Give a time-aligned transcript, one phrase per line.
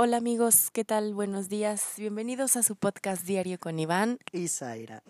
[0.00, 1.12] Hola amigos, ¿qué tal?
[1.12, 1.94] Buenos días.
[1.96, 4.20] Bienvenidos a su podcast diario con Iván.
[4.30, 5.02] Y Zaira.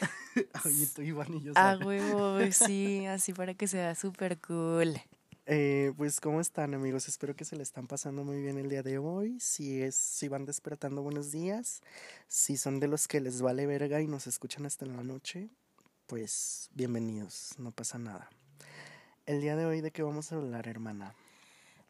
[0.64, 1.86] Oye, tú Iván y yo A Zaira.
[1.86, 5.00] huevo, sí, así para que sea súper cool.
[5.46, 7.06] Eh, pues, ¿cómo están, amigos?
[7.06, 9.38] Espero que se le están pasando muy bien el día de hoy.
[9.38, 11.80] Si es, si van despertando, buenos días.
[12.26, 15.50] Si son de los que les vale verga y nos escuchan hasta en la noche,
[16.08, 18.28] pues bienvenidos, no pasa nada.
[19.24, 21.14] El día de hoy, ¿de qué vamos a hablar, hermana?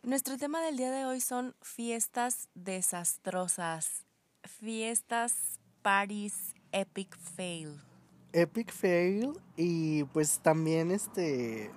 [0.05, 4.05] Nuestro tema del día de hoy son fiestas desastrosas,
[4.43, 7.81] fiestas, parties, epic fail.
[8.33, 11.71] Epic fail y pues también este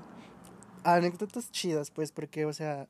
[0.84, 2.88] anécdotas chidas pues porque o sea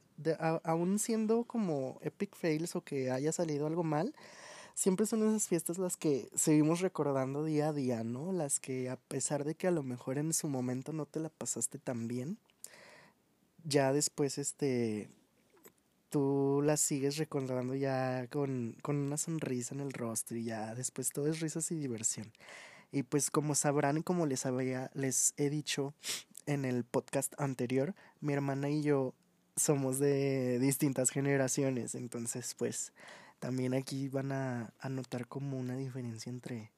[0.64, 4.16] aún siendo como epic fails o que haya salido algo mal
[4.74, 8.96] siempre son esas fiestas las que seguimos recordando día a día no las que a
[8.96, 12.38] pesar de que a lo mejor en su momento no te la pasaste tan bien
[13.66, 15.10] ya después este
[16.16, 21.10] tú las sigues recordando ya con, con una sonrisa en el rostro y ya después
[21.10, 22.32] todo es risas y diversión.
[22.94, 25.94] Y pues como sabrán y como les había, les he dicho
[26.46, 29.14] en el podcast anterior, mi hermana y yo
[29.58, 32.94] somos de distintas generaciones, entonces pues
[33.40, 36.72] también aquí van a, a notar como una diferencia entre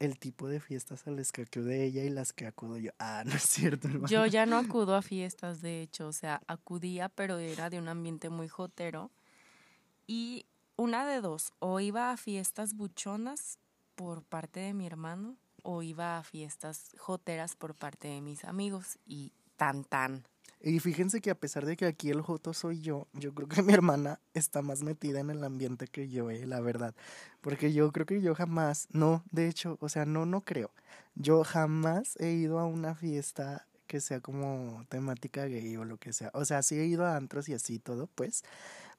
[0.00, 2.90] el tipo de fiestas a las que acude ella y las que acudo yo.
[2.98, 4.08] Ah, no es cierto, hermano.
[4.08, 7.88] Yo ya no acudo a fiestas, de hecho, o sea, acudía, pero era de un
[7.88, 9.10] ambiente muy jotero.
[10.06, 13.58] Y una de dos, o iba a fiestas buchonas
[13.94, 18.98] por parte de mi hermano, o iba a fiestas joteras por parte de mis amigos.
[19.06, 20.24] Y tan tan.
[20.62, 23.62] Y fíjense que a pesar de que aquí el joto soy yo, yo creo que
[23.62, 26.94] mi hermana está más metida en el ambiente que yo, eh, la verdad.
[27.40, 30.70] Porque yo creo que yo jamás, no, de hecho, o sea, no, no creo.
[31.14, 36.12] Yo jamás he ido a una fiesta que sea como temática gay o lo que
[36.12, 36.30] sea.
[36.34, 38.44] O sea, sí he ido a antros y así todo, pues.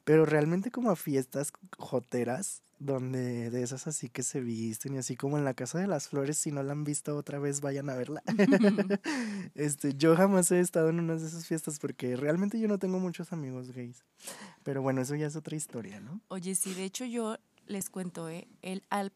[0.04, 5.16] Pero realmente como a fiestas joteras, donde de esas así que se visten y así
[5.16, 7.90] como en la Casa de las Flores, si no la han visto otra vez, vayan
[7.90, 8.24] a verla.
[9.56, 13.00] este, yo jamás he estado en una de esas fiestas porque realmente yo no tengo
[13.00, 14.04] muchos amigos gays.
[14.64, 16.22] Pero bueno, eso ya es otra historia, ¿no?
[16.30, 17.38] Oye, sí, de hecho yo
[17.68, 18.48] les cuento, ¿eh?
[18.64, 19.14] El, al,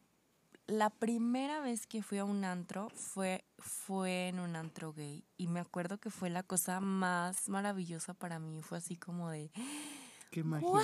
[0.68, 5.24] la primera vez que fui a un antro fue, fue en un antro gay.
[5.36, 8.62] Y me acuerdo que fue la cosa más maravillosa para mí.
[8.62, 9.50] Fue así como de,
[10.30, 10.68] Qué magia.
[10.68, 10.82] ¡wow!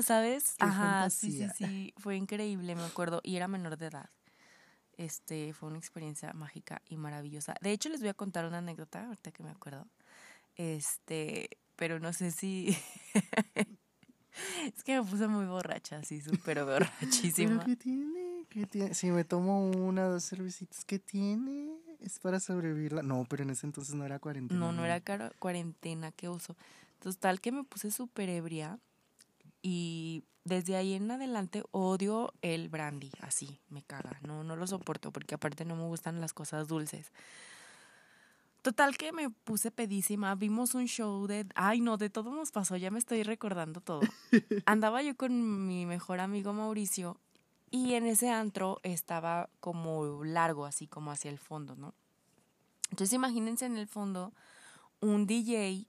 [0.00, 0.54] ¿Sabes?
[0.58, 1.94] Qué Ajá, sí, sí, sí.
[1.98, 3.20] Fue increíble, me acuerdo.
[3.22, 4.08] Y era menor de edad.
[4.96, 7.54] Este, fue una experiencia mágica y maravillosa.
[7.60, 9.86] De hecho, les voy a contar una anécdota, ahorita que me acuerdo.
[10.56, 12.76] Este, pero no sé si...
[14.74, 17.64] es que me puse muy borracha, así, súper ¿Pero borrachísima.
[17.64, 18.46] qué tiene?
[18.48, 18.94] ¿Qué tiene?
[18.94, 21.72] Si me tomo una dos cervecitas, ¿qué tiene?
[22.00, 23.02] Es para sobrevivirla.
[23.02, 24.60] No, pero en ese entonces no era cuarentena.
[24.60, 25.00] No, no era
[25.38, 26.56] cuarentena que uso.
[26.94, 28.78] Entonces, tal que me puse súper ebria
[29.62, 34.18] y desde ahí en adelante odio el brandy, así, me caga.
[34.22, 37.12] No, no lo soporto porque aparte no me gustan las cosas dulces.
[38.62, 41.46] Total que me puse pedísima, vimos un show de...
[41.54, 44.02] Ay, no, de todo nos pasó, ya me estoy recordando todo.
[44.66, 47.18] Andaba yo con mi mejor amigo Mauricio
[47.70, 51.94] y en ese antro estaba como largo, así como hacia el fondo, ¿no?
[52.90, 54.32] Entonces imagínense en el fondo
[55.00, 55.88] un DJ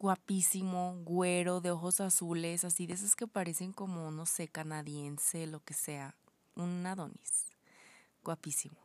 [0.00, 5.60] guapísimo, güero, de ojos azules, así de esos que parecen como, no sé, canadiense, lo
[5.60, 6.16] que sea.
[6.56, 7.46] Un Adonis.
[8.24, 8.78] Guapísimo.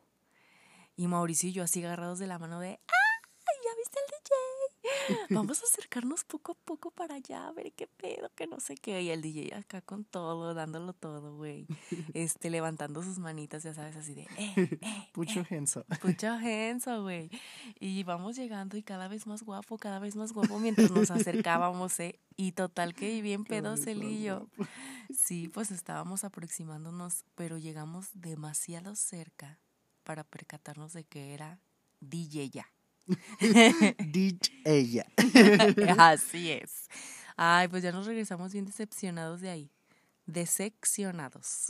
[0.98, 3.05] Y Mauricio y yo así agarrados de la mano de, ¡ay,
[5.30, 8.76] Vamos a acercarnos poco a poco para allá, a ver qué pedo, que no sé
[8.76, 9.02] qué.
[9.02, 11.68] Y el DJ acá con todo, dándolo todo, güey.
[12.14, 15.10] Este, levantando sus manitas, ya sabes, así de, ¡eh, eh!
[15.14, 15.86] Pucho Genso.
[16.04, 17.30] Mucha gente, güey.
[17.80, 22.00] Y vamos llegando y cada vez más guapo, cada vez más guapo mientras nos acercábamos,
[22.00, 22.20] ¿eh?
[22.38, 24.48] Y total que bien pedos más y yo.
[25.14, 29.60] Sí, pues estábamos aproximándonos, pero llegamos demasiado cerca
[30.04, 31.60] para percatarnos de que era
[32.00, 32.75] DJ ya.
[34.12, 35.06] Ditch ella.
[35.98, 36.88] Así es.
[37.38, 39.72] Ay, pues ya nos regresamos bien decepcionados de ahí.
[40.26, 41.68] Decepcionados.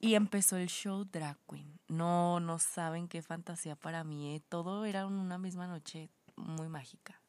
[0.00, 1.78] Y empezó el show Drag Queen.
[1.88, 4.36] No, no saben qué fantasía para mí.
[4.36, 4.42] ¿eh?
[4.48, 7.20] Todo era una misma noche muy mágica.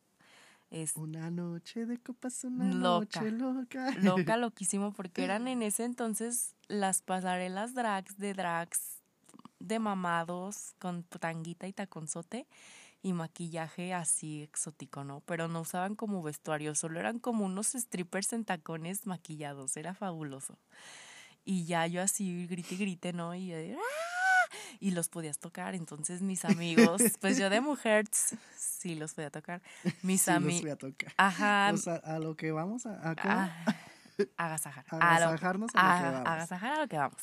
[0.70, 3.22] Es Una noche de copas, una Loca.
[3.22, 3.92] noche loca.
[4.02, 8.99] loca, loquísimo, porque eran en ese entonces las pasarelas drags de drags
[9.60, 12.48] de mamados con tanguita y taconzote
[13.02, 15.22] y maquillaje así exótico, ¿no?
[15.22, 20.58] Pero no usaban como vestuario, solo eran como unos strippers en tacones maquillados, era fabuloso.
[21.46, 23.34] Y ya yo así grite y grite, ¿no?
[23.36, 24.56] Y, yo ¡ah!
[24.80, 28.06] y los podías tocar, entonces mis amigos, pues yo de mujer
[28.56, 29.62] sí los podía tocar.
[30.02, 31.14] Mis Sí, amigos, voy a tocar.
[31.18, 33.56] ajá, O sea, a lo que vamos a, acá.
[34.38, 34.86] Agasajar.
[34.92, 36.28] a Agasajarnos a lo a- vamos.
[36.30, 37.22] agasajar a lo que vamos.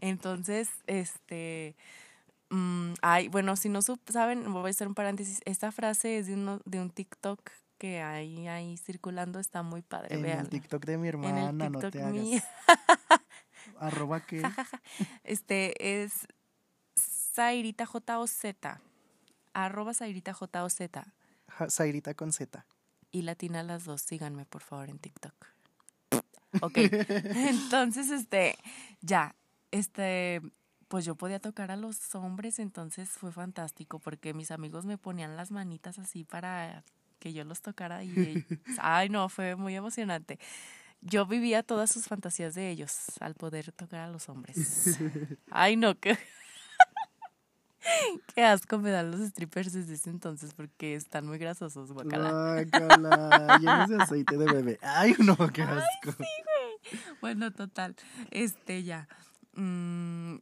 [0.00, 1.76] Entonces, este.
[2.50, 5.40] mm, ay, bueno, si no saben, voy a hacer un paréntesis.
[5.44, 10.14] Esta frase es de, uno, de un TikTok que hay ahí circulando, está muy padre.
[10.14, 10.40] En vean.
[10.40, 12.44] el TikTok de mi En hermana, el no te hagas.
[13.80, 14.42] Arroba que.
[15.24, 16.26] Este es
[16.96, 18.80] Zairita J O Z.
[19.54, 21.04] Arroba Zairita J O Z.
[21.68, 22.64] Zairita con Z.
[23.10, 25.34] Y latina las dos, síganme por favor en TikTok.
[26.60, 26.76] Ok.
[27.34, 28.56] Entonces, este,
[29.00, 29.34] ya,
[29.70, 30.42] este,
[30.88, 35.38] pues yo podía tocar a los hombres, entonces fue fantástico porque mis amigos me ponían
[35.38, 36.84] las manitas así para
[37.18, 38.44] que yo los tocara y,
[38.78, 40.38] ay no, fue muy emocionante.
[41.00, 44.98] Yo vivía todas sus fantasías de ellos al poder tocar a los hombres.
[45.50, 46.16] Ay no, qué,
[48.34, 52.30] qué asco me dan los strippers desde ese entonces porque están muy grasosos, guacala.
[52.70, 54.78] Guácala, llenos de aceite de bebé.
[54.82, 56.16] Ay, no, qué asco.
[57.20, 57.94] Bueno, total,
[58.30, 59.08] este ya.
[59.54, 60.36] mm,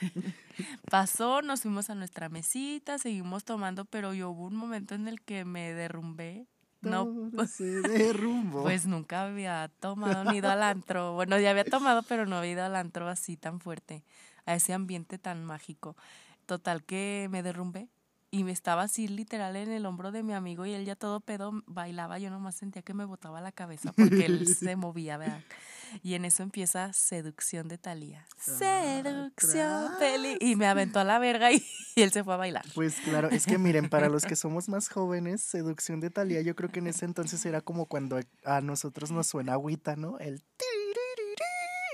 [0.90, 5.20] pasó, nos fuimos a nuestra mesita, seguimos tomando, pero yo hubo un momento en el
[5.20, 6.46] que me derrumbé.
[6.80, 7.12] No,
[7.48, 8.62] se derrumbó.
[8.62, 11.12] pues nunca había tomado ni ido al antro.
[11.14, 14.04] Bueno, ya había tomado, pero no había ido al antro así tan fuerte,
[14.46, 15.96] a ese ambiente tan mágico.
[16.48, 17.90] Total que me derrumbé
[18.30, 21.20] y me estaba así literal en el hombro de mi amigo y él ya todo
[21.20, 22.18] pedo bailaba.
[22.18, 25.42] Yo nomás sentía que me botaba la cabeza porque él se movía, ¿verdad?
[26.02, 28.26] Y en eso empieza Seducción de Talía.
[28.38, 30.38] Seducción, Peli.
[30.40, 31.62] Y me aventó a la verga y,
[31.94, 32.64] y él se fue a bailar.
[32.74, 36.56] Pues claro, es que miren, para los que somos más jóvenes, Seducción de Talía, yo
[36.56, 40.18] creo que en ese entonces era como cuando a nosotros nos suena agüita, ¿no?
[40.18, 40.42] El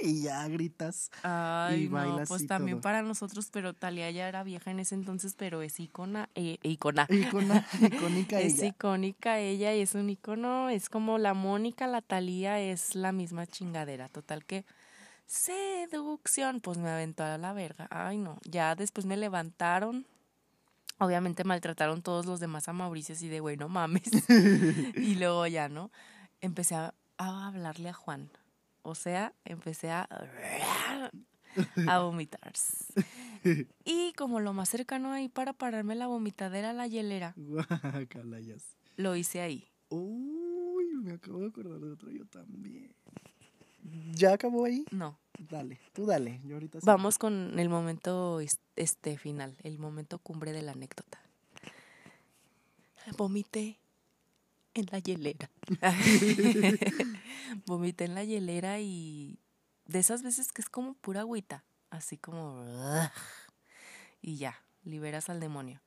[0.04, 1.10] y ya gritas.
[1.22, 2.82] Ay, no, bailas pues y también todo.
[2.82, 7.06] para nosotros, pero Talía ya era vieja en ese entonces, pero es icona, eh, icona.
[7.08, 8.66] Icona, icónica Es ella.
[8.68, 13.46] icónica ella y es un icono, es como la Mónica, la Talía, es la misma
[13.46, 14.08] chingadera.
[14.08, 14.64] Total que
[15.26, 17.88] seducción, pues me aventó a la verga.
[17.90, 20.06] Ay, no, ya después me levantaron.
[20.98, 24.02] Obviamente maltrataron todos los demás a Mauricio así de, güey, no mames.
[24.96, 25.90] y luego ya, ¿no?
[26.40, 28.30] Empecé a, a hablarle a Juan.
[28.84, 30.06] O sea, empecé a
[31.88, 32.52] a vomitar.
[33.84, 37.34] Y como lo más cercano ahí para pararme la vomitadera, la hielera,
[38.96, 39.68] lo hice ahí.
[39.90, 42.94] Uy, me acabo de acordar de otro yo también.
[44.14, 44.86] ¿Ya acabó ahí?
[44.90, 45.18] No.
[45.38, 46.40] Dale, tú dale.
[46.44, 46.86] Yo ahorita sí.
[46.86, 51.20] Vamos con el momento es- este final, el momento cumbre de la anécdota.
[53.18, 53.78] Vomité
[54.74, 55.50] en la hielera.
[57.66, 59.38] Vomité en la hielera y
[59.86, 62.64] de esas veces que es como pura agüita, así como
[64.20, 65.80] y ya, liberas al demonio.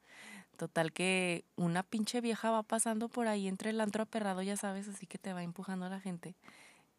[0.58, 4.88] Total que una pinche vieja va pasando por ahí entre el antro aperrado, ya sabes,
[4.88, 6.36] así que te va empujando a la gente.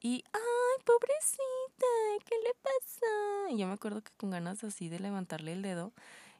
[0.00, 1.86] Y, ay, pobrecita,
[2.24, 3.50] ¿qué le pasa?
[3.50, 5.92] Y yo me acuerdo que con ganas así de levantarle el dedo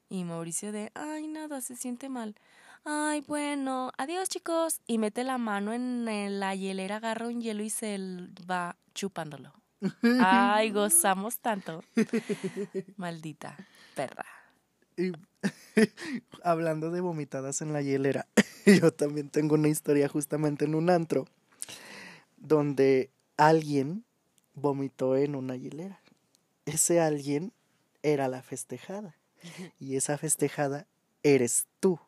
[0.09, 2.37] y Mauricio de, ay, nada, se siente mal.
[2.85, 4.81] Ay, bueno, adiós chicos.
[4.87, 6.05] Y mete la mano en,
[6.41, 7.99] la hielera, agarra un hielo y se
[8.51, 9.53] va chupándolo.
[10.21, 11.85] Ay, gozamos tanto.
[12.97, 13.57] Maldita
[13.95, 14.27] perra.
[14.97, 15.13] Y
[16.43, 18.27] hablando de vomitadas en la hielera,
[18.67, 21.27] yo también tengo una historia justamente en un antro
[22.37, 24.05] donde alguien
[24.55, 26.01] vomitó en una hielera.
[26.65, 27.53] Ese alguien
[28.03, 29.17] era la festejada
[29.79, 30.87] y esa festejada
[31.23, 31.99] eres tú,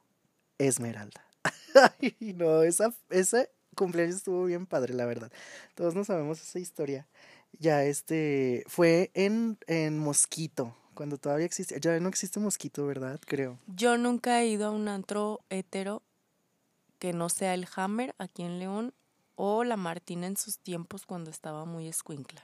[0.60, 1.24] Esmeralda.
[2.00, 5.32] Ay, no, esa, ese cumpleaños estuvo bien padre, la verdad.
[5.74, 7.06] Todos no sabemos esa historia.
[7.58, 13.18] Ya este fue en, en Mosquito, cuando todavía existe, ya no existe Mosquito, ¿verdad?
[13.26, 13.58] Creo.
[13.66, 16.02] Yo nunca he ido a un antro hetero
[16.98, 18.94] que no sea el Hammer aquí en León
[19.34, 22.42] o la Martina en sus tiempos cuando estaba muy escuincla.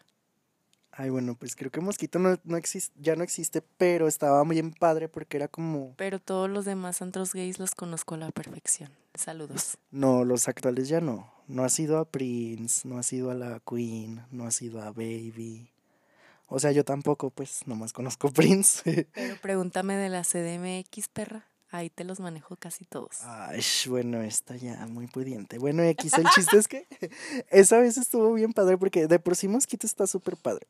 [0.99, 4.55] Ay, bueno, pues creo que Mosquito no, no existe, ya no existe, pero estaba muy
[4.57, 8.31] bien padre porque era como, Pero todos los demás antros gays los conozco a la
[8.31, 8.91] perfección.
[9.15, 9.77] Saludos.
[9.91, 11.31] no, los actuales ya no.
[11.49, 14.91] No ha sido a Prince, no ha sido a la Queen, no ha sido a
[14.91, 15.71] Baby.
[16.49, 19.09] O sea, yo tampoco, pues, nomás conozco Prince.
[19.13, 21.47] Pero pregúntame de la CDMX, perra.
[21.71, 23.19] Ahí te los manejo casi todos.
[23.23, 25.59] Ay, bueno, está ya muy pudiente.
[25.59, 26.87] Bueno, X, el chiste es que
[27.51, 30.67] esa vez estuvo bien padre porque de por sí Mosquito está súper padre.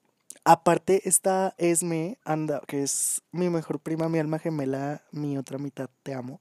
[0.46, 5.90] Aparte está Esme, anda, que es mi mejor prima, mi alma gemela, mi otra mitad,
[6.04, 6.40] te amo.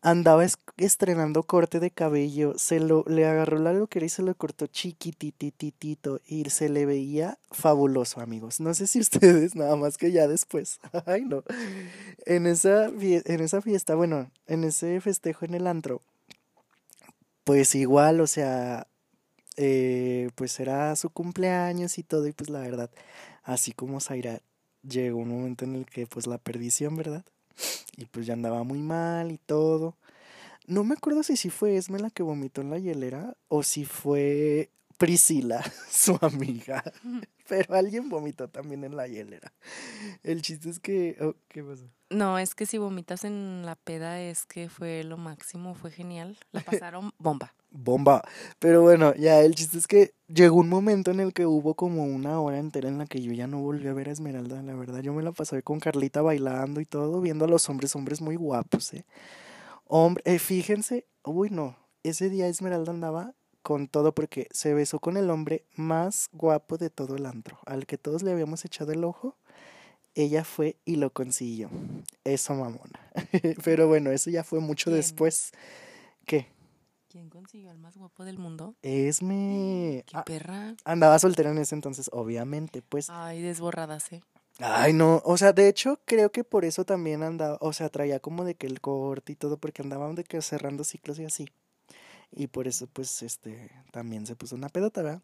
[0.00, 4.32] Andaba es- estrenando corte de cabello, se lo, le agarró la loquera y se lo
[4.36, 8.60] cortó chiquitititito y se le veía fabuloso, amigos.
[8.60, 10.78] No sé si ustedes, nada más que ya después.
[11.06, 11.42] Ay, no.
[12.26, 16.00] En esa, en esa fiesta, bueno, en ese festejo en el antro,
[17.44, 18.86] pues igual, o sea,
[19.60, 22.90] eh, pues era su cumpleaños y todo, y pues la verdad,
[23.42, 24.40] así como Zaira,
[24.82, 27.24] llegó un momento en el que pues la perdición, ¿verdad?
[27.96, 29.96] Y pues ya andaba muy mal y todo.
[30.66, 33.84] No me acuerdo si sí fue Esme la que vomitó en la hielera o si
[33.84, 36.84] fue Priscila, su amiga.
[37.48, 39.52] Pero alguien vomitó también en la hielera.
[40.22, 41.16] El chiste es que...
[41.20, 41.90] oh, ¿Qué pasó?
[42.10, 46.38] No, es que si vomitas en la peda es que fue lo máximo, fue genial.
[46.52, 47.54] La pasaron bomba.
[47.70, 48.22] Bomba.
[48.58, 52.04] Pero bueno, ya el chiste es que llegó un momento en el que hubo como
[52.04, 54.74] una hora entera en la que yo ya no volví a ver a Esmeralda, la
[54.74, 55.00] verdad.
[55.00, 58.36] Yo me la pasé con Carlita bailando y todo, viendo a los hombres, hombres muy
[58.36, 59.04] guapos, ¿eh?
[59.86, 65.16] Hombre, eh, fíjense, uy no, ese día Esmeralda andaba con todo porque se besó con
[65.16, 69.04] el hombre más guapo de todo el antro, al que todos le habíamos echado el
[69.04, 69.36] ojo.
[70.14, 71.70] Ella fue y lo consiguió.
[72.24, 73.00] Eso mamona.
[73.64, 75.52] Pero bueno, eso ya fue mucho después.
[76.26, 76.48] ¿Qué?
[77.08, 78.74] ¿Quién consiguió al más guapo del mundo?
[78.82, 80.04] Esme.
[80.06, 80.74] ¡Qué Ah, perra!
[80.84, 83.08] andaba soltera en ese entonces, obviamente, pues.
[83.08, 84.22] Ay, desborradas, ¿eh?
[84.58, 88.20] Ay, no, o sea, de hecho, creo que por eso también andaba, o sea, traía
[88.20, 91.48] como de que el corte y todo, porque andaban de que cerrando ciclos y así.
[92.30, 95.22] Y por eso, pues, este, también se puso una pedota, ¿verdad?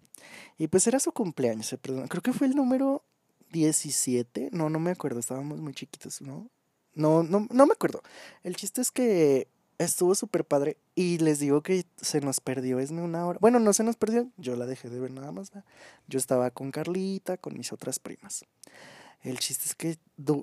[0.57, 2.09] Y pues era su cumpleaños, se perdona.
[2.09, 3.03] Creo que fue el número
[3.51, 6.49] 17, no, no me acuerdo, estábamos muy chiquitos, ¿no?
[6.95, 8.03] No, no, no me acuerdo.
[8.43, 13.03] El chiste es que estuvo súper padre y les digo que se nos perdió Esme
[13.03, 13.39] una hora.
[13.41, 15.53] Bueno, no se nos perdió, yo la dejé de ver nada más.
[16.09, 18.45] Yo estaba con Carlita, con mis otras primas.
[19.23, 19.99] El chiste es que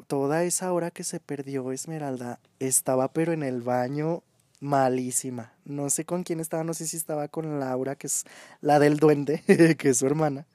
[0.08, 4.24] toda esa hora que se perdió Esmeralda estaba pero en el baño
[4.60, 5.54] malísima.
[5.66, 8.26] No sé con quién estaba, no sé si estaba con Laura, que es
[8.62, 9.44] la del duende,
[9.78, 10.48] que es su hermana.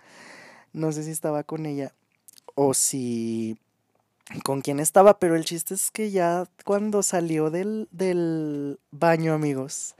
[0.72, 1.92] No sé si estaba con ella
[2.54, 3.58] o si
[4.42, 9.94] con quién estaba, pero el chiste es que ya cuando salió del, del baño, amigos,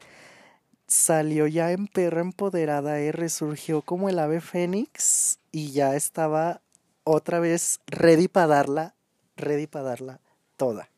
[0.87, 6.61] salió ya en perra empoderada, eh, resurgió como el ave fénix y ya estaba
[7.04, 8.95] otra vez ready para darla,
[9.37, 10.21] ready para darla
[10.56, 10.88] toda.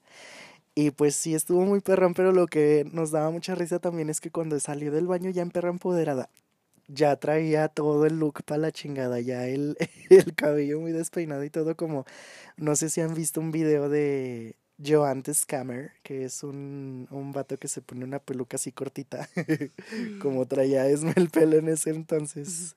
[0.74, 4.20] Y pues sí, estuvo muy perrón, pero lo que nos daba mucha risa también es
[4.20, 6.30] que cuando salió del baño ya en perra empoderada,
[6.88, 9.76] ya traía todo el look para la chingada, ya el,
[10.10, 12.04] el cabello muy despeinado y todo como,
[12.56, 17.58] no sé si han visto un video de Joan Scammer, que es un, un vato
[17.58, 19.28] que se pone una peluca así cortita,
[20.22, 22.76] como traía Esme el pelo en ese entonces,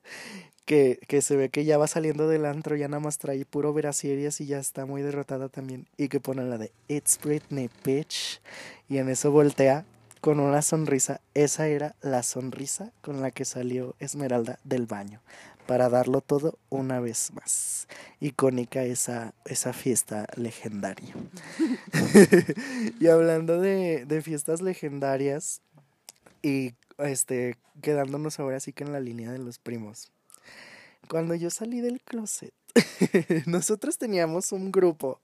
[0.64, 3.72] que, que se ve que ya va saliendo del antro, ya nada más trae puro
[3.72, 8.40] verasieries y ya está muy derrotada también, y que pone la de It's Britney, bitch,
[8.88, 9.86] y en eso voltea
[10.22, 15.20] con una sonrisa, esa era la sonrisa con la que salió Esmeralda del baño,
[15.66, 17.88] para darlo todo una vez más.
[18.20, 21.12] Icónica esa, esa fiesta legendaria.
[23.00, 25.60] y hablando de, de fiestas legendarias
[26.40, 30.12] y este quedándonos ahora sí que en la línea de los primos.
[31.08, 32.54] Cuando yo salí del closet,
[33.46, 35.18] nosotros teníamos un grupo.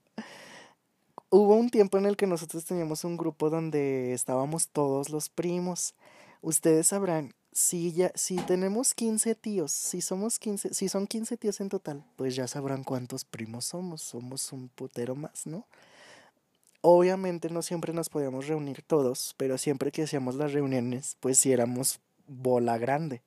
[1.31, 5.95] Hubo un tiempo en el que nosotros teníamos un grupo donde estábamos todos los primos.
[6.41, 11.61] Ustedes sabrán, si ya si tenemos 15 tíos, si somos 15, si son 15 tíos
[11.61, 15.67] en total, pues ya sabrán cuántos primos somos, somos un putero más, ¿no?
[16.81, 21.53] Obviamente no siempre nos podíamos reunir todos, pero siempre que hacíamos las reuniones, pues sí
[21.53, 23.21] éramos bola grande.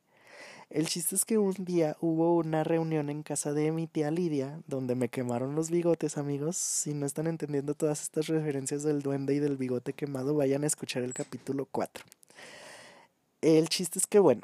[0.71, 4.61] El chiste es que un día hubo una reunión en casa de mi tía Lidia,
[4.67, 6.55] donde me quemaron los bigotes, amigos.
[6.55, 10.67] Si no están entendiendo todas estas referencias del duende y del bigote quemado, vayan a
[10.67, 12.05] escuchar el capítulo 4.
[13.41, 14.43] El chiste es que, bueno,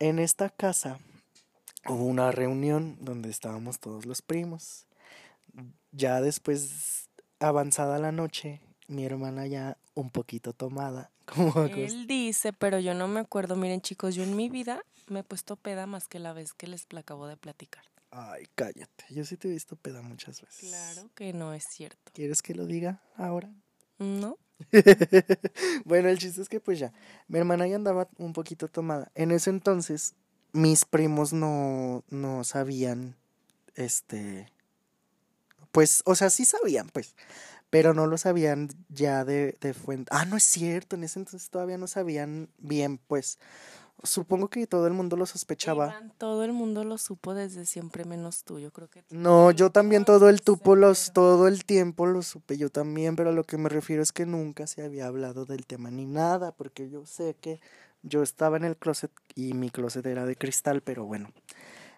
[0.00, 0.98] en esta casa
[1.86, 4.86] hubo una reunión donde estábamos todos los primos.
[5.92, 7.08] Ya después,
[7.38, 13.06] avanzada la noche, mi hermana ya un poquito tomada, como Él dice, pero yo no
[13.06, 13.54] me acuerdo.
[13.54, 16.66] Miren, chicos, yo en mi vida me he puesto peda más que la vez que
[16.66, 17.84] les acabo de platicar.
[18.10, 19.04] Ay, cállate.
[19.10, 20.70] Yo sí te he visto peda muchas veces.
[20.70, 22.10] Claro que no es cierto.
[22.12, 23.52] ¿Quieres que lo diga ahora?
[23.98, 24.36] ¿No?
[25.84, 26.92] bueno, el chiste es que pues ya,
[27.28, 29.10] mi hermana ya andaba un poquito tomada.
[29.14, 30.14] En ese entonces,
[30.52, 33.16] mis primos no, no sabían,
[33.74, 34.48] este,
[35.72, 37.14] pues, o sea, sí sabían, pues,
[37.70, 40.10] pero no lo sabían ya de, de fuente.
[40.12, 43.38] Ah, no es cierto, en ese entonces todavía no sabían bien, pues.
[44.02, 45.86] Supongo que todo el mundo lo sospechaba.
[45.86, 48.58] Iván, todo el mundo lo supo desde siempre menos tú.
[48.58, 52.22] Yo creo que tú No, yo también todo el tupo los, todo el tiempo lo
[52.22, 55.44] supe yo también, pero a lo que me refiero es que nunca se había hablado
[55.44, 57.60] del tema ni nada, porque yo sé que
[58.02, 61.30] yo estaba en el closet y mi closet era de cristal, pero bueno.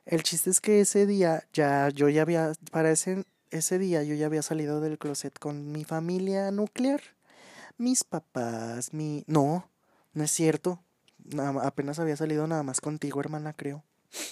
[0.04, 4.14] El chiste es que ese día ya yo ya había para ese ese día yo
[4.14, 7.00] ya había salido del closet con mi familia nuclear.
[7.78, 9.68] Mis papás, mi no,
[10.14, 10.80] no es cierto.
[11.24, 13.84] Nada, apenas había salido nada más contigo, hermana, creo.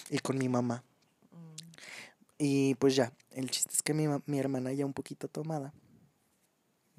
[0.09, 0.83] y con mi mamá.
[2.37, 5.73] Y pues ya, el chiste es que mi, mi hermana ya un poquito tomada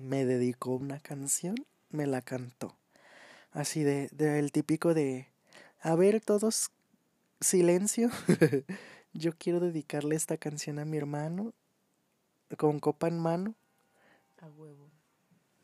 [0.02, 1.54] me dedicó una canción,
[1.90, 2.76] me la cantó.
[3.52, 5.28] Así de, de el típico de,
[5.80, 6.70] a ver todos,
[7.40, 8.10] silencio.
[9.14, 11.52] Yo quiero dedicarle esta canción a mi hermano,
[12.56, 13.54] con copa en mano.
[14.40, 14.90] A huevo.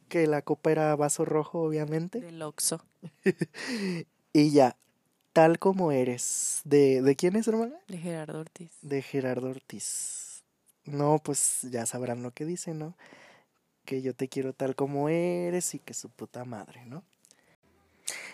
[0.09, 2.21] Que la copa era vaso rojo, obviamente.
[2.21, 2.85] Del Oxxo.
[4.33, 4.77] y ya,
[5.33, 6.63] tal como eres.
[6.65, 7.77] ¿De, ¿De quién es, hermana?
[7.89, 8.71] De Gerardo Ortiz.
[8.83, 10.43] De Gerardo Ortiz.
[10.85, 12.95] No, pues ya sabrán lo que dice, ¿no?
[13.85, 17.03] Que yo te quiero tal como eres y que su puta madre, ¿no?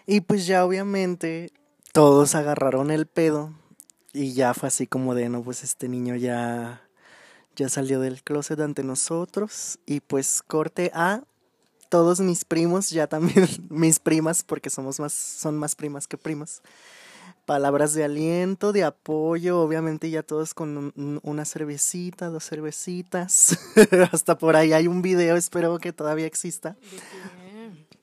[0.07, 1.53] Y pues ya obviamente
[1.93, 3.53] todos agarraron el pedo
[4.13, 6.85] y ya fue así como de, no, pues este niño ya
[7.57, 11.23] ya salió del closet ante nosotros y pues corte a
[11.95, 16.61] todos mis primos, ya también mis primas porque somos más son más primas que primos.
[17.47, 23.57] Palabras de aliento, de apoyo, obviamente ya todos con una cervecita, dos cervecitas.
[24.11, 26.77] Hasta por ahí hay un video, espero que todavía exista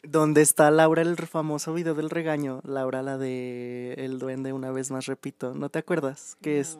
[0.03, 2.61] donde está Laura, el famoso video del regaño.
[2.63, 5.53] Laura, la de El Duende, una vez más repito.
[5.53, 6.37] ¿No te acuerdas?
[6.41, 6.77] Que es.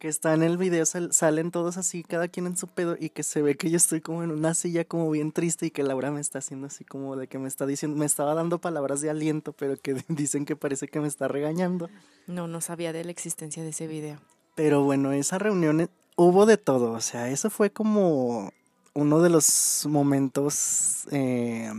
[0.00, 3.22] Que está en el video, salen todos así, cada quien en su pedo, y que
[3.22, 6.10] se ve que yo estoy como en una silla como bien triste y que Laura
[6.10, 9.10] me está haciendo así como de que me está diciendo, me estaba dando palabras de
[9.10, 11.90] aliento, pero que dicen que parece que me está regañando.
[12.26, 14.18] No, no sabía de la existencia de ese video.
[14.54, 18.50] Pero bueno, esa reunión eh, hubo de todo, o sea, eso fue como
[18.94, 21.70] uno de los momentos eh,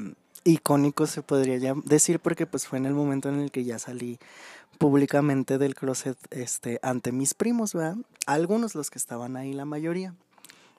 [0.44, 4.20] icónico se podría decir porque pues fue en el momento en el que ya salí
[4.82, 7.98] públicamente del closet este ante mis primos, ¿verdad?
[8.26, 10.16] Algunos los que estaban ahí, la mayoría.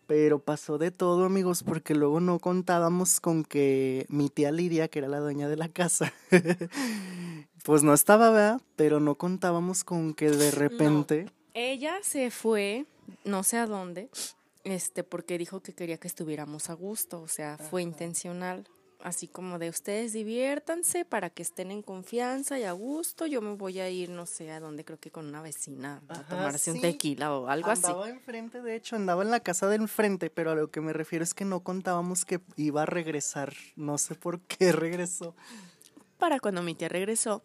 [0.09, 4.99] Pero pasó de todo, amigos, porque luego no contábamos con que mi tía Lidia, que
[4.99, 6.13] era la dueña de la casa,
[7.63, 8.61] pues no estaba, ¿verdad?
[8.75, 11.27] Pero no contábamos con que de repente...
[11.55, 12.87] Ella se fue,
[13.25, 14.09] no sé a dónde,
[14.65, 18.67] este, porque dijo que quería que estuviéramos a gusto, o sea, fue intencional
[19.03, 23.27] así como de ustedes diviértanse para que estén en confianza y a gusto.
[23.27, 26.23] Yo me voy a ir, no sé a dónde, creo que con una vecina a
[26.23, 27.87] tomarse un tequila o algo así.
[27.87, 30.93] Andaba enfrente, de hecho, andaba en la casa de enfrente, pero a lo que me
[30.93, 33.53] refiero es que no contábamos que iba a regresar.
[33.77, 35.35] No sé por qué regresó.
[36.19, 37.43] Para cuando mi tía regresó,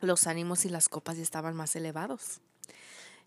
[0.00, 2.40] los ánimos y las copas ya estaban más elevados.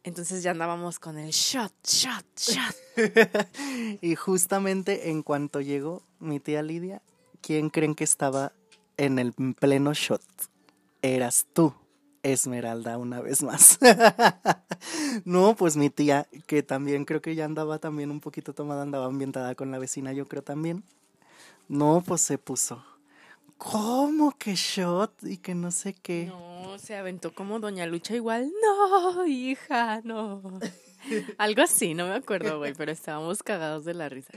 [0.03, 2.75] Entonces ya andábamos con el shot, shot, shot.
[4.01, 7.01] y justamente en cuanto llegó mi tía Lidia,
[7.41, 8.53] ¿quién creen que estaba
[8.97, 10.21] en el pleno shot?
[11.01, 11.73] Eras tú,
[12.23, 13.79] Esmeralda, una vez más.
[15.25, 19.05] no, pues mi tía, que también creo que ya andaba también un poquito tomada, andaba
[19.05, 20.83] ambientada con la vecina, yo creo también.
[21.67, 22.83] No, pues se puso.
[23.57, 25.13] ¿Cómo que shot?
[25.23, 26.27] Y que no sé qué.
[26.27, 28.51] No, se aventó como Doña Lucha igual.
[28.63, 30.41] No, hija, no.
[31.37, 34.33] Algo así, no me acuerdo, güey, pero estábamos cagados de la risa.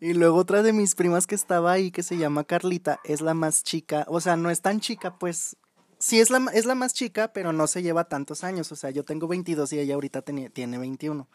[0.00, 3.34] Y luego otra de mis primas que estaba ahí, que se llama Carlita, es la
[3.34, 5.56] más chica, o sea, no es tan chica, pues
[5.98, 8.90] sí es la, es la más chica, pero no se lleva tantos años, o sea,
[8.90, 11.28] yo tengo 22 y ella ahorita tiene 21.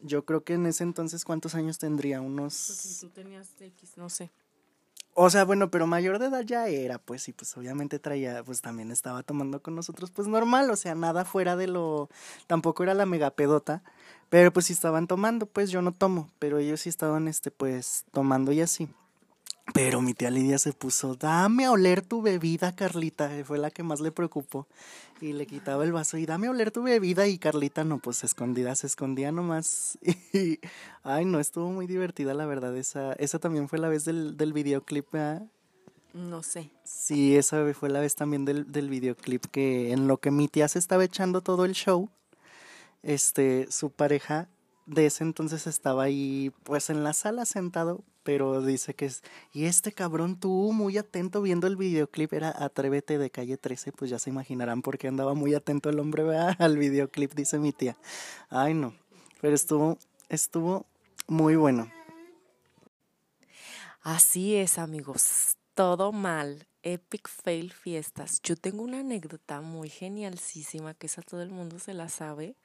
[0.00, 2.20] Yo creo que en ese entonces, ¿cuántos años tendría?
[2.20, 2.64] Unos...
[2.66, 4.30] Pues si tú tenías X, no sé.
[5.16, 8.60] O sea, bueno, pero mayor de edad ya era, pues, y pues obviamente traía, pues
[8.60, 12.08] también estaba tomando con nosotros, pues normal, o sea, nada fuera de lo,
[12.48, 13.84] tampoco era la mega pedota,
[14.28, 18.04] pero pues si estaban tomando, pues yo no tomo, pero ellos sí estaban, este, pues,
[18.12, 18.88] tomando y así.
[19.72, 23.82] Pero mi tía Lidia se puso, dame a oler tu bebida, Carlita, fue la que
[23.82, 24.66] más le preocupó.
[25.20, 28.24] Y le quitaba el vaso y dame a oler tu bebida y Carlita no, pues
[28.24, 29.98] escondida, se escondía nomás.
[30.34, 30.58] Y,
[31.02, 34.52] ay, no, estuvo muy divertida la verdad, esa, esa también fue la vez del, del
[34.52, 35.06] videoclip,
[36.12, 36.70] No sé.
[36.84, 40.68] Sí, esa fue la vez también del, del videoclip que en lo que mi tía
[40.68, 42.10] se estaba echando todo el show,
[43.02, 44.48] este, su pareja
[44.86, 49.64] de ese entonces estaba ahí pues en la sala sentado, pero dice que es, y
[49.64, 54.18] este cabrón tú muy atento viendo el videoclip, era Atrévete de calle 13, pues ya
[54.18, 56.24] se imaginarán por qué andaba muy atento el hombre
[56.58, 57.96] al videoclip, dice mi tía.
[58.50, 58.94] Ay no,
[59.40, 60.86] pero estuvo, estuvo
[61.26, 61.90] muy bueno.
[64.02, 66.66] Así es amigos, todo mal.
[66.86, 68.42] Epic Fail Fiestas.
[68.42, 72.56] Yo tengo una anécdota muy genialísima que esa todo el mundo se la sabe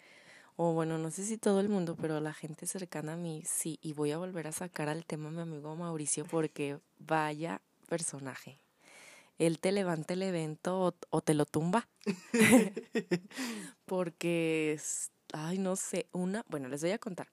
[0.61, 3.79] o bueno, no sé si todo el mundo, pero la gente cercana a mí sí,
[3.81, 8.59] y voy a volver a sacar al tema a mi amigo Mauricio porque vaya personaje.
[9.37, 11.87] Él te levanta el evento o, te lo tumba.
[13.85, 14.77] porque,
[15.31, 17.29] ay, no sé, una, bueno, les voy a contar.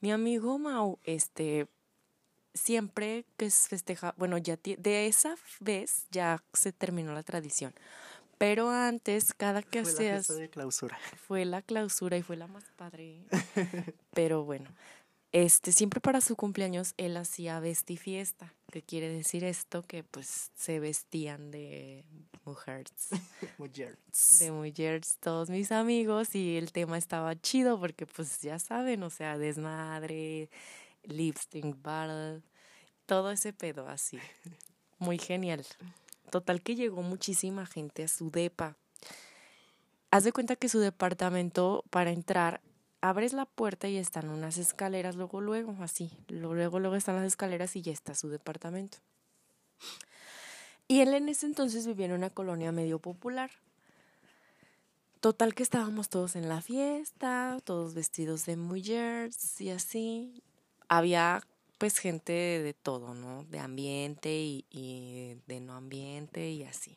[0.00, 1.68] Mi amigo Mau, este,
[2.54, 7.72] siempre que festeja, bueno, ya de esa vez ya se terminó la tradición
[8.44, 10.26] Pero antes, cada que Fue hacías...
[10.26, 10.98] fiesta de clausura.
[11.16, 13.24] Fue la clausura y fue la más padre.
[14.12, 14.68] Pero bueno,
[15.32, 18.52] este, siempre para su cumpleaños él hacía vestifiesta.
[18.70, 19.82] ¿Qué quiere decir esto?
[19.82, 22.04] Que pues se vestían de
[22.44, 23.08] mujeres.
[23.56, 23.96] Mujeres.
[24.40, 29.08] De mujeres todos mis amigos y el tema estaba chido porque pues ya saben, o
[29.08, 30.50] sea, desmadre,
[31.04, 32.42] lipstick battle,
[33.06, 34.18] todo ese pedo así.
[34.98, 35.64] Muy genial.
[36.34, 38.76] Total que llegó muchísima gente a su depa.
[40.10, 42.60] Haz de cuenta que su departamento para entrar
[43.00, 47.76] abres la puerta y están unas escaleras luego luego así, luego luego están las escaleras
[47.76, 48.98] y ya está su departamento.
[50.88, 53.52] Y él en ese entonces vivía en una colonia medio popular.
[55.20, 60.42] Total que estábamos todos en la fiesta, todos vestidos de mujeres y así.
[60.88, 61.42] Había
[61.84, 63.44] pues gente de todo, ¿no?
[63.50, 66.96] De ambiente y, y de no ambiente y así.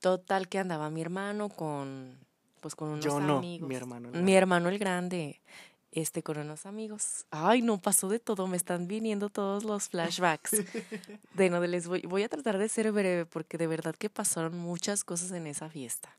[0.00, 2.18] Total que andaba mi hermano con
[2.60, 3.66] pues con unos Yo no, amigos.
[3.66, 4.10] mi hermano.
[4.12, 5.40] Mi hermano el grande,
[5.90, 7.24] este, con unos amigos.
[7.30, 10.50] Ay, no, pasó de todo, me están viniendo todos los flashbacks.
[11.32, 14.10] de no, de les voy, voy a tratar de ser breve porque de verdad que
[14.10, 16.14] pasaron muchas cosas en esa fiesta.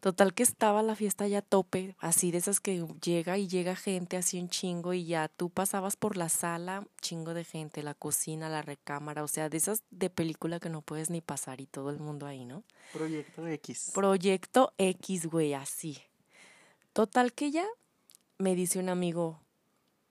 [0.00, 3.76] Total que estaba la fiesta ya a tope, así de esas que llega y llega
[3.76, 7.92] gente así un chingo y ya tú pasabas por la sala, chingo de gente, la
[7.92, 11.66] cocina, la recámara, o sea, de esas de película que no puedes ni pasar y
[11.66, 12.64] todo el mundo ahí, ¿no?
[12.94, 13.90] Proyecto X.
[13.94, 15.98] Proyecto X, güey, así.
[16.94, 17.66] Total que ya
[18.38, 19.38] me dice un amigo,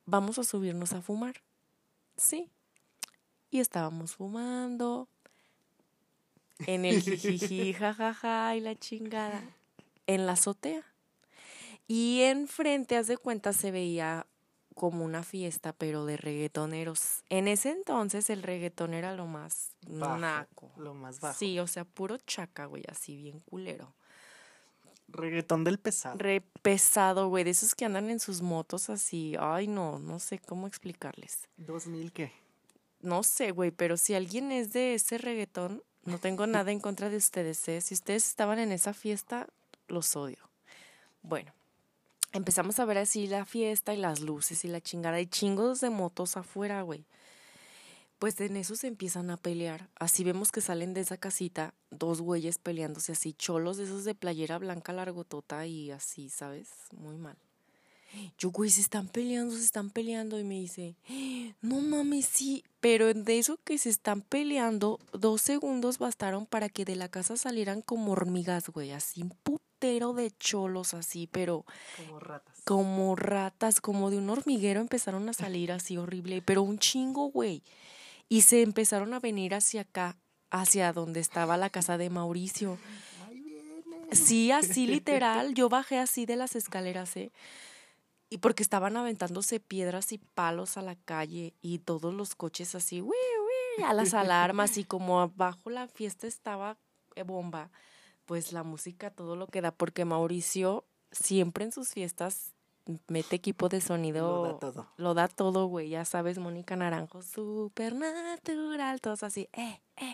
[0.06, 1.42] vamos a subirnos a fumar.
[2.16, 2.52] Sí.
[3.50, 5.08] Y estábamos fumando
[6.68, 9.42] en el jijiji, jajaja y la chingada,
[10.10, 10.84] en la azotea.
[11.88, 14.26] Y enfrente, haz de cuenta, se veía
[14.74, 17.24] como una fiesta, pero de reggaetoneros.
[17.30, 20.72] En ese entonces el reggaetón era lo más Bajo, naco.
[20.78, 21.38] Lo más bajo.
[21.38, 23.94] Sí, o sea, puro chaca, güey, así bien culero.
[25.10, 26.18] Reggaetón del pesado.
[26.18, 29.36] Re pesado, güey, de esos que andan en sus motos así.
[29.40, 31.48] Ay, no, no sé cómo explicarles.
[31.60, 32.32] ¿2000 qué?
[33.02, 37.10] No sé, güey, pero si alguien es de ese reggaetón, no tengo nada en contra
[37.10, 37.82] de ustedes, ¿eh?
[37.82, 39.48] Si ustedes estaban en esa fiesta,
[39.90, 40.50] los odio.
[41.22, 41.54] Bueno,
[42.32, 45.90] empezamos a ver así la fiesta y las luces y la chingada y chingos de
[45.90, 47.06] motos afuera, güey.
[48.20, 49.90] Pues en eso se empiezan a pelear.
[49.96, 54.14] Así vemos que salen de esa casita dos güeyes peleándose así, cholos de esos de
[54.14, 56.70] playera blanca largotota y así, ¿sabes?
[56.92, 57.38] Muy mal.
[58.38, 60.40] Yo, güey, se están peleando, se están peleando.
[60.40, 60.96] Y me dice,
[61.62, 62.64] no mames, sí.
[62.80, 67.38] Pero de eso que se están peleando, dos segundos bastaron para que de la casa
[67.38, 68.92] salieran como hormigas, güey.
[68.92, 69.30] Así un
[69.80, 71.66] putero de cholos, así, pero
[71.96, 72.62] Como ratas.
[72.66, 77.64] como ratas, como de un hormiguero empezaron a salir así horrible, pero un chingo, güey.
[78.28, 80.18] Y se empezaron a venir hacia acá,
[80.52, 82.78] hacia donde estaba la casa de Mauricio.
[84.12, 85.54] Sí, así literal.
[85.54, 87.32] Yo bajé así de las escaleras, ¿eh?
[88.30, 93.02] Y porque estaban aventándose piedras y palos a la calle y todos los coches así,
[93.02, 93.08] uy,
[93.78, 96.78] uy, a las alarmas y como abajo la fiesta estaba
[97.24, 97.72] bomba,
[98.30, 102.54] pues la música todo lo que da, porque Mauricio siempre en sus fiestas
[103.08, 104.44] mete equipo de sonido.
[104.46, 104.88] Lo da todo.
[104.98, 105.90] Lo da todo, güey.
[105.90, 110.14] Ya sabes, Mónica Naranjo, supernatural, todos así, eh, eh.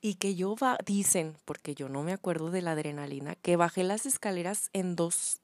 [0.00, 3.82] Y que yo va, dicen, porque yo no me acuerdo de la adrenalina, que bajé
[3.82, 5.40] las escaleras en dos,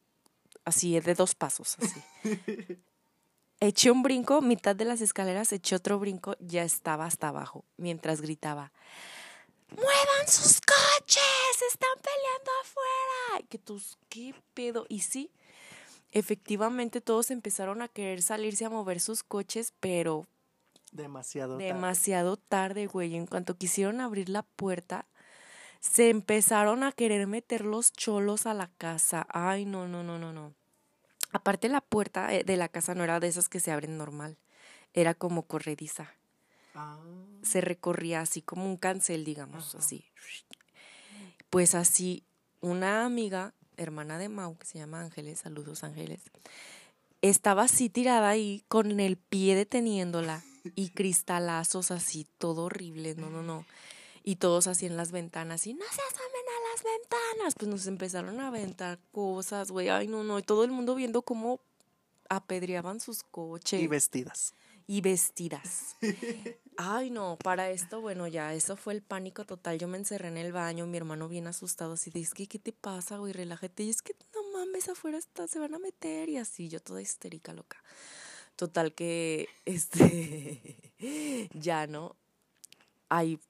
[0.64, 2.00] así, de dos pasos, así.
[3.58, 8.20] Eché un brinco, mitad de las escaleras, eché otro brinco, ya estaba hasta abajo, mientras
[8.20, 8.70] gritaba,
[9.70, 11.62] ¡Muevan sus coches!
[11.70, 13.40] ¡Están peleando afuera!
[13.40, 14.86] Y que tus, ¿qué pedo?
[14.88, 15.30] Y sí,
[16.12, 20.26] efectivamente todos empezaron a querer salirse a mover sus coches, pero
[20.92, 21.54] Demasiado.
[21.54, 21.66] tarde.
[21.66, 23.16] demasiado tarde, güey.
[23.16, 25.06] En cuanto quisieron abrir la puerta,
[25.80, 29.26] se empezaron a querer meter los cholos a la casa.
[29.30, 30.54] Ay, no, no, no, no, no.
[31.32, 34.38] Aparte la puerta eh, de la casa no era de esas que se abren normal,
[34.94, 36.14] era como corrediza.
[36.76, 36.98] Ah,
[37.42, 39.78] Se recorría así como un cancel, digamos, Ajá.
[39.78, 40.04] así.
[41.50, 42.24] Pues así,
[42.60, 46.20] una amiga, hermana de Mau, que se llama Ángeles, saludos Ángeles,
[47.22, 50.42] estaba así tirada ahí con el pie deteniéndola
[50.74, 53.64] y cristalazos así, todo horrible, no, no, no.
[54.24, 57.54] Y todos así en las ventanas y no se asomen a las ventanas.
[57.54, 60.40] Pues nos empezaron a aventar cosas, güey, ay, no, no.
[60.40, 61.60] Y todo el mundo viendo cómo
[62.28, 64.54] apedreaban sus coches y vestidas.
[64.88, 65.94] y vestidas.
[66.78, 69.78] Ay, no, para esto, bueno, ya, eso fue el pánico total.
[69.78, 72.58] Yo me encerré en el baño, mi hermano bien asustado, así de, es que, ¿qué
[72.58, 73.32] te pasa, güey?
[73.32, 73.84] Relájate.
[73.84, 76.28] Y es que, no mames, afuera está, se van a meter.
[76.28, 77.82] Y así, yo toda histérica, loca.
[78.56, 82.16] Total que, este, ya, ¿no?
[83.08, 83.40] Ahí,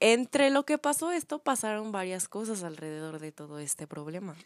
[0.00, 4.36] entre lo que pasó esto, pasaron varias cosas alrededor de todo este problema.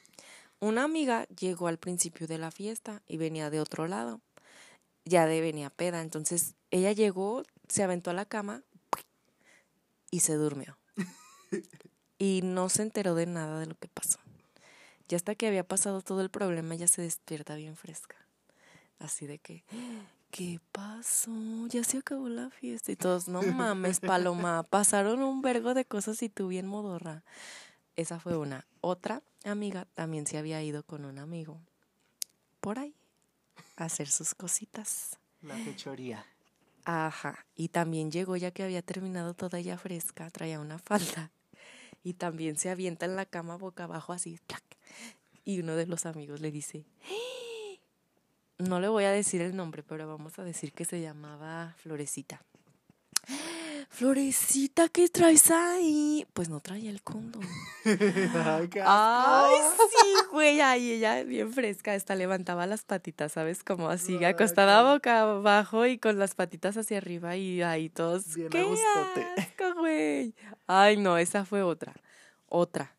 [0.61, 4.20] Una amiga llegó al principio de la fiesta y venía de otro lado.
[5.05, 6.01] Ya de venía peda.
[6.01, 8.62] Entonces ella llegó, se aventó a la cama
[10.11, 10.78] y se durmió.
[12.20, 14.18] Y no se enteró de nada de lo que pasó.
[15.07, 18.16] Ya hasta que había pasado todo el problema, ella se despierta bien fresca.
[18.98, 19.62] Así de que,
[20.33, 21.31] ¿qué pasó?
[21.68, 22.90] Ya se acabó la fiesta.
[22.90, 27.22] Y todos, no mames, Paloma, pasaron un vergo de cosas y tú bien modorra.
[27.94, 28.66] Esa fue una.
[28.81, 31.61] Otra amiga también se había ido con un amigo
[32.61, 32.96] por ahí
[33.76, 35.18] a hacer sus cositas.
[35.42, 36.26] La fechoría.
[36.90, 37.44] Ajá.
[37.55, 41.31] Y también llegó ya que había terminado toda ella fresca, traía una falda.
[42.05, 44.38] Y también se avienta en la cama boca abajo así.
[45.44, 47.81] Y uno de los amigos le dice, "¡Ah!".
[48.59, 52.40] no le voy a decir el nombre, pero vamos a decir que se llamaba Florecita.
[53.99, 56.25] Florecita, ¿qué traes ahí?
[56.33, 57.43] Pues no traía el condón.
[57.85, 59.83] Ay, qué Ay, asco.
[59.91, 63.65] sí, güey, ay, ella bien fresca, hasta levantaba las patitas, ¿sabes?
[63.65, 68.51] Como así, acostada boca abajo y con las patitas hacia arriba y ahí todos, Bien
[68.51, 70.33] ¡qué asco, güey!
[70.69, 71.93] Ay, no, esa fue otra,
[72.47, 72.95] otra.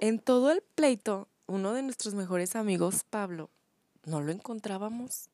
[0.00, 3.48] En todo el pleito, uno de nuestros mejores amigos, Pablo,
[4.06, 5.28] no lo encontrábamos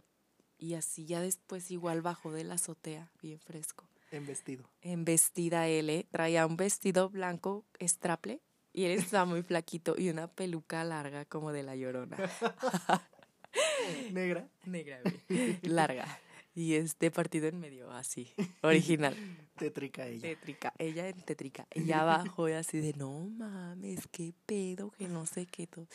[0.59, 4.71] y así ya después igual bajó de la azotea, bien fresco En vestido.
[4.81, 8.41] en vestida L, traía un vestido blanco straple
[8.73, 12.17] y él estaba muy flaquito y una peluca larga como de la llorona.
[14.13, 14.49] Negra.
[14.65, 15.59] Negra, güey.
[15.63, 16.07] Larga.
[16.55, 18.33] Y este partido en medio, así.
[18.63, 19.17] Original.
[19.57, 20.23] Tétrica ella.
[20.23, 20.73] Tétrica.
[20.79, 21.67] Ella en tétrica.
[21.71, 25.67] Ella abajo y así de, no mames, qué pedo, que no sé qué.
[25.69, 25.87] todo.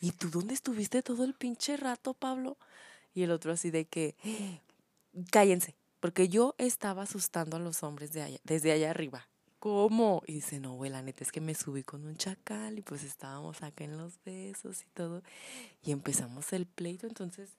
[0.00, 2.56] ¿Y tú dónde estuviste todo el pinche rato, Pablo?
[3.14, 4.14] Y el otro así de que,
[5.32, 9.28] cállense, porque yo estaba asustando a los hombres de allá, desde allá arriba.
[9.60, 10.20] ¿Cómo?
[10.26, 13.04] Y dice, no, güey, la neta es que me subí con un chacal y pues
[13.04, 15.22] estábamos acá en los besos y todo.
[15.80, 17.50] Y empezamos el pleito, entonces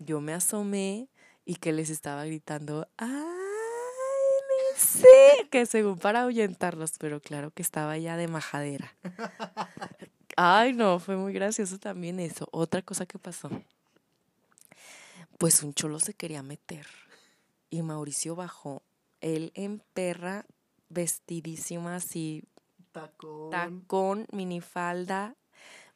[0.00, 1.10] yo me asomé
[1.44, 5.48] y que les estaba gritando, ¡ay, me sé!
[5.52, 8.96] Que según para ahuyentarlos, pero claro que estaba ya de majadera.
[10.36, 12.48] Ay, no, fue muy gracioso también eso.
[12.50, 13.48] Otra cosa que pasó.
[15.38, 16.84] Pues un cholo se quería meter
[17.72, 18.82] y Mauricio bajó.
[19.22, 20.44] Él en perra,
[20.90, 22.44] vestidísima así,
[22.92, 23.50] Tacón.
[23.50, 25.36] tacón, minifalda,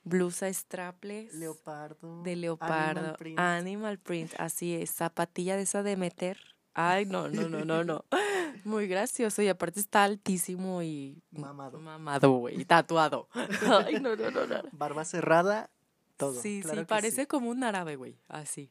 [0.02, 2.22] blusa strapless Leopardo.
[2.22, 3.38] de leopardo, Animal print.
[3.38, 6.38] animal print, así es, zapatilla de esa de meter.
[6.72, 8.04] Ay, no, no, no, no, no.
[8.64, 11.78] Muy gracioso y aparte está altísimo y Mamado.
[11.78, 13.28] mamado, güey, y tatuado.
[13.86, 14.62] Ay, no, no, no, no.
[14.72, 15.70] Barba cerrada.
[16.16, 16.40] Todo.
[16.40, 18.70] Sí, claro sí, parece como un árabe, güey, así.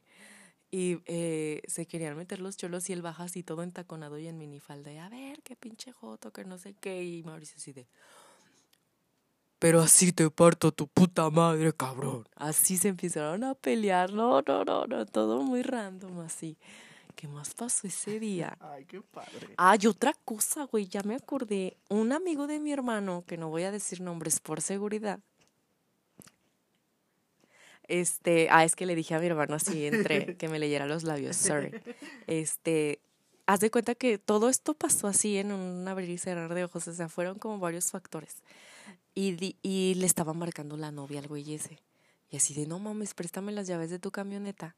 [0.70, 4.36] Y eh, se querían meter los cholos y él baja así todo entaconado y en
[4.38, 4.92] minifalda.
[4.92, 7.04] Y a ver, qué pinche joto, que no sé qué.
[7.04, 7.86] Y Mauricio así de...
[9.58, 12.28] Pero así te parto tu puta madre, cabrón.
[12.34, 14.12] Así se empezaron a pelear.
[14.12, 15.06] No, no, no, no.
[15.06, 16.58] Todo muy random así.
[17.14, 18.58] ¿Qué más pasó ese día?
[18.60, 19.54] Ay, qué padre.
[19.56, 21.78] Ah, y otra cosa, güey, ya me acordé.
[21.88, 25.20] Un amigo de mi hermano, que no voy a decir nombres por seguridad.
[27.88, 31.02] Este, ah, es que le dije a mi hermano así entre que me leyera los
[31.04, 31.72] labios, sorry.
[32.26, 33.00] Este,
[33.46, 36.88] haz de cuenta que todo esto pasó así en un abrir y cerrar de ojos,
[36.88, 38.36] o sea, fueron como varios factores.
[39.14, 41.78] Y, di- y le estaba marcando la novia al güey ese.
[42.30, 44.74] Y así de, no mames, préstame las llaves de tu camioneta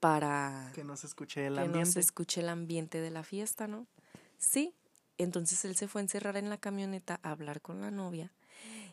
[0.00, 1.92] para Que no se escuche el que no ambiente.
[1.92, 3.86] se escuche el ambiente de la fiesta, ¿no?
[4.38, 4.74] Sí.
[5.18, 8.32] Entonces él se fue a encerrar en la camioneta a hablar con la novia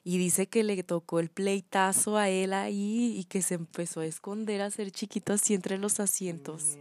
[0.10, 4.06] y dice que le tocó el pleitazo a él ahí y que se empezó a
[4.06, 6.78] esconder, a hacer chiquito así entre los asientos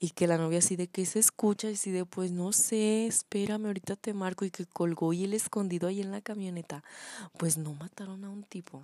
[0.00, 3.06] y que la novia así de que se escucha y así de pues no sé,
[3.06, 6.82] espérame, ahorita te marco y que colgó y él escondido ahí en la camioneta.
[7.38, 8.82] Pues no mataron a un tipo.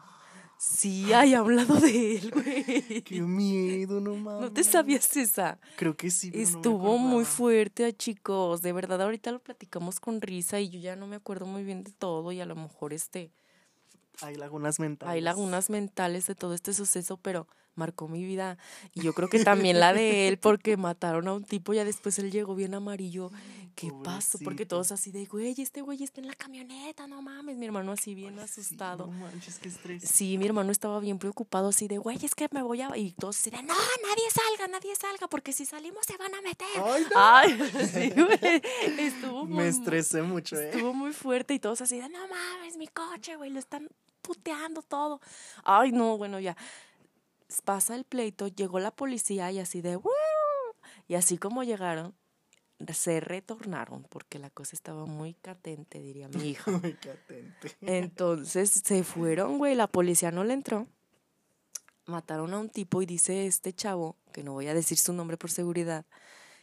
[0.58, 3.02] Sí, hay hablado de él, güey.
[3.02, 4.42] Qué miedo, no mames.
[4.42, 5.58] ¿No te sabías esa?
[5.74, 6.30] Creo que sí.
[6.30, 8.62] pero no me Estuvo muy fuerte, chicos.
[8.62, 11.82] De verdad, ahorita lo platicamos con risa y yo ya no me acuerdo muy bien
[11.82, 13.32] de todo y a lo mejor este
[14.20, 15.12] Hay lagunas mentales.
[15.12, 18.58] hay lagunas mentales de todo este suceso, pero marcó mi vida
[18.94, 22.18] y yo creo que también la de él porque mataron a un tipo ya después
[22.18, 23.30] él llegó bien amarillo.
[23.74, 24.38] ¿Qué pasó?
[24.44, 27.92] Porque todos así de, güey, este güey está en la camioneta, no mames, mi hermano
[27.92, 29.06] así bien Ay, sí, asustado.
[29.06, 30.02] no manches, qué estrés.
[30.02, 32.94] Sí, mi hermano estaba bien preocupado así de, güey, es que me voy a...
[32.96, 36.42] Y todos así de, no, nadie salga, nadie salga, porque si salimos se van a
[36.42, 36.68] meter.
[36.84, 37.18] Ay, no.
[37.18, 38.62] Ay, sí, güey.
[38.98, 40.70] Estuvo muy, Me estresé mucho, ¿eh?
[40.70, 43.88] Estuvo muy fuerte y todos así de, no mames, mi coche, güey, lo están
[44.20, 45.20] puteando todo.
[45.64, 46.56] Ay, no, bueno, ya.
[47.60, 49.98] Pasa el pleito, llegó la policía y así de.
[51.08, 52.14] Y así como llegaron,
[52.92, 56.70] se retornaron porque la cosa estaba muy catente, diría mi hija.
[56.82, 57.76] Muy catente.
[57.82, 60.86] Entonces se fueron, güey, la policía no le entró.
[62.06, 65.36] Mataron a un tipo y dice este chavo, que no voy a decir su nombre
[65.36, 66.04] por seguridad,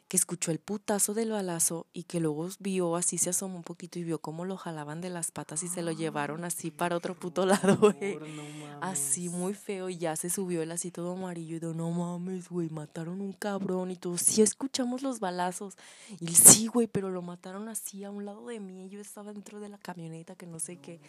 [0.10, 4.00] que escuchó el putazo del balazo y que luego vio así, se asomó un poquito
[4.00, 7.14] y vio cómo lo jalaban de las patas y se lo llevaron así para otro
[7.14, 8.18] puto lado, güey.
[8.18, 8.80] No.
[8.82, 12.50] Así muy feo y ya se subió él así todo amarillo y dijo, no mames,
[12.50, 14.18] güey, mataron un cabrón y todo.
[14.18, 15.78] Sí escuchamos los balazos.
[16.20, 19.00] Y él, sí, güey, pero lo mataron así a un lado de mí y yo
[19.00, 21.00] estaba dentro de la camioneta que no sé qué.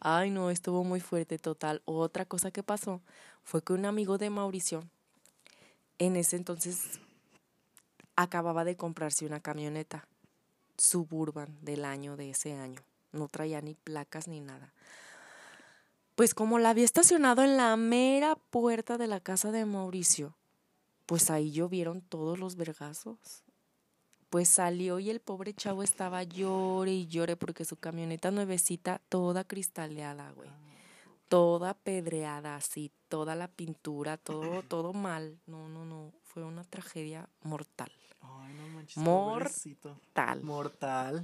[0.00, 1.82] Ay, no, estuvo muy fuerte, total.
[1.84, 3.02] Otra cosa que pasó
[3.42, 4.84] fue que un amigo de Mauricio,
[5.98, 7.00] en ese entonces,
[8.22, 10.08] acababa de comprarse una camioneta
[10.76, 12.80] suburban del año de ese año.
[13.12, 14.74] No traía ni placas ni nada.
[16.16, 20.34] Pues como la había estacionado en la mera puerta de la casa de Mauricio,
[21.06, 23.44] pues ahí llovieron todos los vergazos.
[24.30, 29.44] Pues salió y el pobre chavo estaba llore y llore porque su camioneta nuevecita, toda
[29.44, 30.50] cristaleada, güey.
[31.28, 35.38] Toda pedreada, así, toda la pintura, todo, todo mal.
[35.46, 36.12] No, no, no.
[36.24, 37.92] Fue una tragedia mortal.
[38.20, 38.96] Ay, no manches.
[40.42, 40.42] Mortal,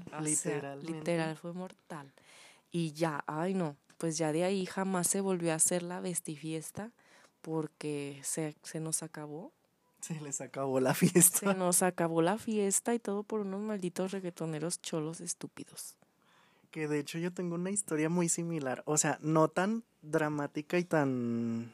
[0.07, 0.93] O sea, literalmente.
[0.93, 2.13] literal, fue mortal.
[2.71, 6.91] Y ya, ay no, pues ya de ahí jamás se volvió a hacer la vestifiesta
[7.41, 9.53] porque se, se nos acabó.
[10.01, 11.39] Se les acabó la fiesta.
[11.39, 15.97] Se nos acabó la fiesta y todo por unos malditos reggaetoneros cholos estúpidos.
[16.71, 18.83] Que de hecho yo tengo una historia muy similar.
[18.87, 21.73] O sea, no tan dramática y tan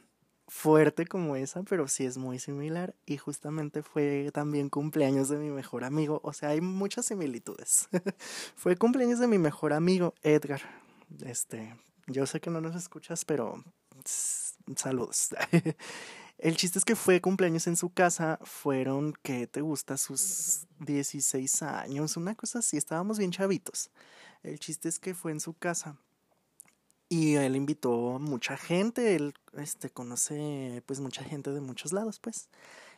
[0.51, 2.93] fuerte como esa, pero sí es muy similar.
[3.05, 6.19] Y justamente fue también cumpleaños de mi mejor amigo.
[6.23, 7.87] O sea, hay muchas similitudes.
[8.55, 10.61] fue cumpleaños de mi mejor amigo, Edgar.
[11.23, 11.73] Este,
[12.05, 13.63] yo sé que no nos escuchas, pero
[14.75, 15.29] saludos.
[16.37, 19.95] El chiste es que fue cumpleaños en su casa, fueron, ¿qué te gusta?
[19.95, 23.89] Sus 16 años, una cosa así, estábamos bien chavitos.
[24.43, 25.97] El chiste es que fue en su casa
[27.11, 32.21] y él invitó a mucha gente, él este, conoce pues mucha gente de muchos lados
[32.21, 32.47] pues.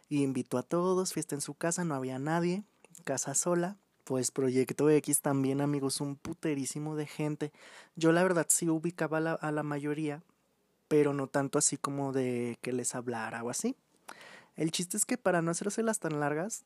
[0.07, 2.63] Y invitó a todos, fiesta en su casa, no había nadie,
[3.05, 3.75] casa sola.
[4.03, 7.51] Pues Proyecto X también amigos, un puterísimo de gente.
[7.95, 10.21] Yo la verdad sí ubicaba a la, a la mayoría,
[10.87, 13.75] pero no tanto así como de que les hablara o así.
[14.55, 16.65] El chiste es que para no hacérselas tan largas,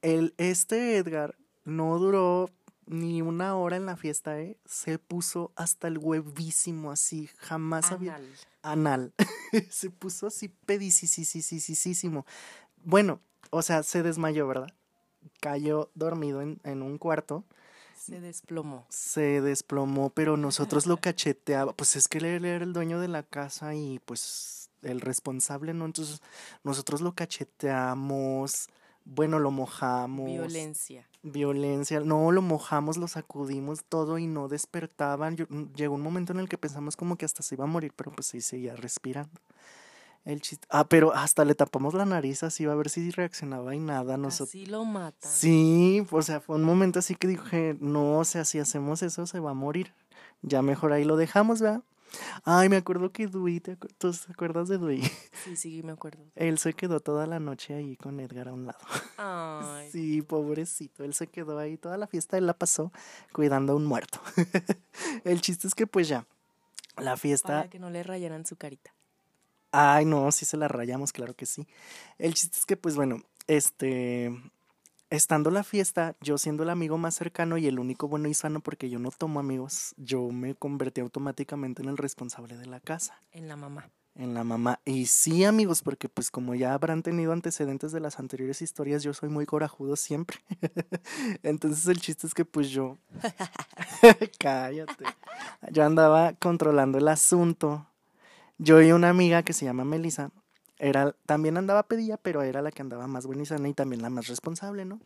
[0.00, 2.50] el, este Edgar no duró
[2.86, 4.58] ni una hora en la fiesta, ¿eh?
[4.64, 8.16] Se puso hasta el huevísimo así, jamás había...
[8.16, 8.34] Anal.
[8.62, 9.14] Anal.
[9.70, 12.26] se puso así pedicísimo.
[12.84, 14.68] Bueno, o sea, se desmayó, ¿verdad?
[15.40, 17.44] Cayó dormido en, en un cuarto,
[17.96, 18.86] Se desplomó.
[18.88, 21.72] se desplomó, pero nosotros lo cacheteaba.
[21.72, 25.84] Pues es que él era el dueño de la casa y pues el responsable, ¿no?
[25.84, 26.20] Entonces
[26.64, 28.68] nosotros lo cacheteamos,
[29.04, 30.26] bueno, lo mojamos.
[30.26, 31.06] Violencia.
[31.22, 35.36] Violencia, no, lo mojamos, lo sacudimos todo y no despertaban.
[35.36, 37.68] Yo- mm, llegó un momento en el que pensamos como que hasta se iba a
[37.68, 39.40] morir, pero pues sí seguía respirando.
[40.24, 43.80] El chiste, ah, pero hasta le tapamos la nariz así a ver si reaccionaba y
[43.80, 44.16] nada.
[44.16, 45.30] Nosotros, Así lo matan.
[45.30, 49.26] sí, o sea, fue un momento así que dije, no, o sea, si hacemos eso
[49.26, 49.92] se va a morir.
[50.42, 51.82] Ya mejor ahí lo dejamos, ¿verdad?
[52.44, 55.02] Ay, me acuerdo que Dewey, ¿te, acu- ¿tú te acuerdas de Dewey?
[55.44, 56.22] Sí, sí, me acuerdo.
[56.36, 58.78] Él se quedó toda la noche ahí con Edgar a un lado.
[59.18, 62.92] Ay, Sí, pobrecito, él se quedó ahí toda la fiesta, él la pasó
[63.32, 64.20] cuidando a un muerto.
[65.24, 66.26] el chiste es que pues ya,
[66.96, 67.48] la fiesta...
[67.58, 68.94] para que no le rayaran su carita.
[69.72, 71.66] Ay, no, sí se la rayamos, claro que sí.
[72.18, 74.30] El chiste es que pues bueno, este...
[75.12, 78.60] Estando la fiesta, yo siendo el amigo más cercano y el único bueno y sano
[78.60, 83.20] porque yo no tomo amigos, yo me convertí automáticamente en el responsable de la casa.
[83.30, 83.90] En la mamá.
[84.14, 84.80] En la mamá.
[84.86, 89.12] Y sí, amigos, porque pues como ya habrán tenido antecedentes de las anteriores historias, yo
[89.12, 90.38] soy muy corajudo siempre.
[91.42, 92.96] Entonces el chiste es que pues yo...
[94.38, 95.04] Cállate.
[95.72, 97.86] Yo andaba controlando el asunto.
[98.56, 100.30] Yo y una amiga que se llama Melissa,
[100.82, 104.02] era, también andaba pedilla, pero era la que andaba más buena y sana y también
[104.02, 104.98] la más responsable, ¿no?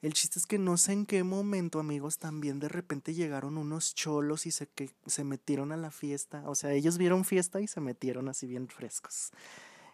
[0.00, 3.94] El chiste es que no sé en qué momento, amigos, también de repente llegaron unos
[3.94, 6.42] cholos y se, que, se metieron a la fiesta.
[6.46, 9.32] O sea, ellos vieron fiesta y se metieron así bien frescos.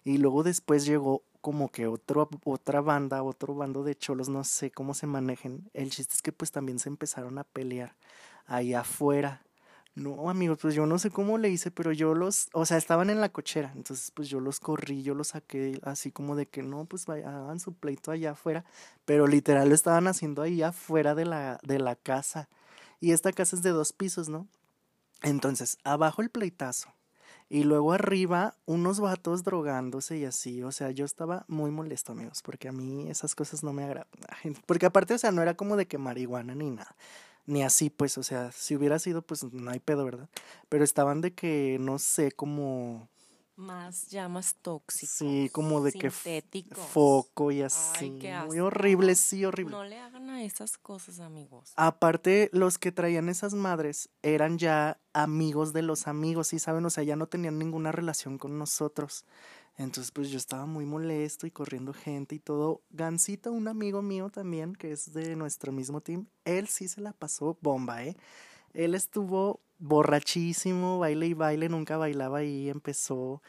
[0.05, 4.71] Y luego después llegó como que otro, otra banda, otro bando de cholos, no sé
[4.71, 5.69] cómo se manejen.
[5.75, 7.97] El chiste es que pues también se empezaron a pelear
[8.47, 9.43] ahí afuera.
[9.97, 13.11] No, amigos, pues yo no sé cómo le hice, pero yo los, o sea, estaban
[13.11, 16.65] en la cochera, entonces pues yo los corrí, yo los saqué así como de que
[16.65, 18.65] no, pues hagan su pleito allá afuera,
[19.05, 22.49] pero literal lo estaban haciendo ahí afuera de la, de la casa.
[23.01, 24.49] Y esta casa es de dos pisos, ¿no?
[25.23, 26.89] Entonces, abajo el pleitazo.
[27.49, 30.63] Y luego arriba, unos vatos drogándose y así.
[30.63, 34.09] O sea, yo estaba muy molesto, amigos, porque a mí esas cosas no me agradan.
[34.67, 36.97] Porque aparte, o sea, no era como de que marihuana ni nada.
[37.47, 40.29] Ni así, pues, o sea, si hubiera sido, pues no hay pedo, ¿verdad?
[40.69, 43.09] Pero estaban de que, no sé, como
[43.57, 45.15] más ya más tóxicos.
[45.15, 48.19] Sí, como de que foco y así.
[48.21, 49.73] Ay, Muy horrible, sí, horrible.
[49.77, 51.73] No le hagan a esas cosas, amigos.
[51.77, 56.85] Aparte, los que traían esas madres eran ya amigos de los amigos, ¿sí saben?
[56.85, 59.25] O sea, ya no tenían ninguna relación con nosotros.
[59.77, 62.83] Entonces, pues yo estaba muy molesto y corriendo gente y todo.
[62.91, 67.13] Gansito, un amigo mío también, que es de nuestro mismo team, él sí se la
[67.13, 68.17] pasó bomba, ¿eh?
[68.73, 73.43] Él estuvo borrachísimo, baile y baile, nunca bailaba y empezó,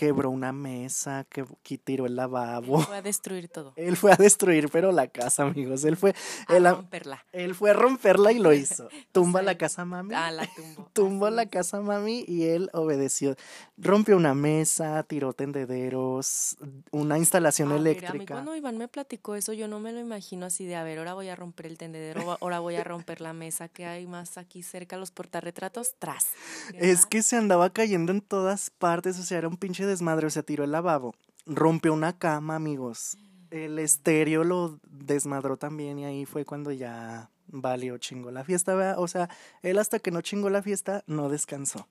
[0.00, 2.78] quebró una mesa, que, que tiró el lavabo.
[2.86, 3.74] Voy a destruir todo.
[3.76, 5.84] Él fue a destruir, pero la casa, amigos.
[5.84, 6.14] Él fue,
[6.46, 7.22] A él, romperla.
[7.32, 8.88] él fue a romperla y lo hizo.
[9.12, 10.14] Tumba sea, la casa, mami.
[10.14, 10.48] Ah, la.
[10.94, 13.36] Tumbó Así la casa, mami, y él obedeció.
[13.76, 16.56] Rompió una mesa, tiró tendederos,
[16.92, 18.34] una instalación Ah, mira, a mí eléctrica.
[18.34, 21.12] cuando Iván me platicó eso, yo no me lo imagino así de, a ver, ahora
[21.12, 24.62] voy a romper el tendedero, ahora voy a romper la mesa que hay más aquí
[24.62, 26.26] cerca, los portarretratos, tras.
[26.70, 30.26] ¿Qué Es que se andaba cayendo en todas partes, o sea, era un pinche desmadre,
[30.26, 31.14] o sea, tiró el lavabo,
[31.46, 33.18] rompió una cama, amigos.
[33.50, 39.08] El estéreo lo desmadró también y ahí fue cuando ya valió chingó la fiesta, o
[39.08, 39.28] sea,
[39.62, 41.88] él hasta que no chingó la fiesta no descansó.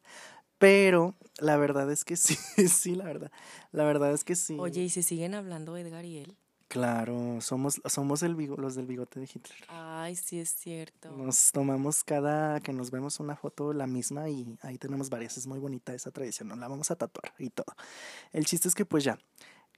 [0.58, 2.36] Pero la verdad es que sí,
[2.68, 3.32] sí, la verdad.
[3.72, 4.58] La verdad es que sí.
[4.60, 6.38] Oye, ¿y se siguen hablando Edgar y él?
[6.70, 9.58] Claro, somos, somos el bigo- los del bigote de Hitler.
[9.70, 11.10] Ay, sí es cierto.
[11.12, 15.36] Nos tomamos cada que nos vemos una foto la misma y ahí tenemos varias.
[15.38, 17.66] Es muy bonita esa tradición, nos la vamos a tatuar y todo.
[18.32, 19.18] El chiste es que pues ya,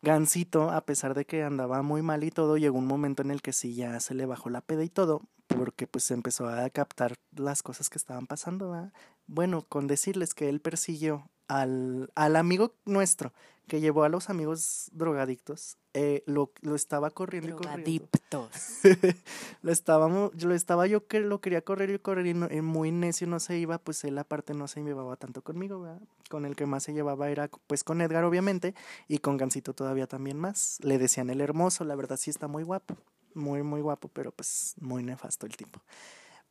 [0.02, 3.42] Gansito, a pesar de que andaba muy mal y todo, llegó un momento en el
[3.42, 7.16] que sí ya se le bajó la peda y todo, porque pues empezó a captar
[7.36, 8.72] las cosas que estaban pasando.
[8.72, 8.94] ¿verdad?
[9.28, 13.32] Bueno, con decirles que él persiguió al, al amigo nuestro
[13.68, 17.78] que llevó a los amigos drogadictos, eh, lo, lo estaba corriendo y corriendo.
[17.78, 18.80] Drogadictos.
[19.62, 23.28] lo estábamos, lo estaba yo que lo quería correr y correr y no- muy necio
[23.28, 26.02] no se iba, pues él aparte no se llevaba tanto conmigo, ¿verdad?
[26.30, 28.74] Con el que más se llevaba era pues con Edgar obviamente
[29.08, 30.78] y con Gansito todavía también más.
[30.82, 32.98] Le decían el hermoso, la verdad sí está muy guapo,
[33.34, 35.82] muy muy guapo, pero pues muy nefasto el tipo.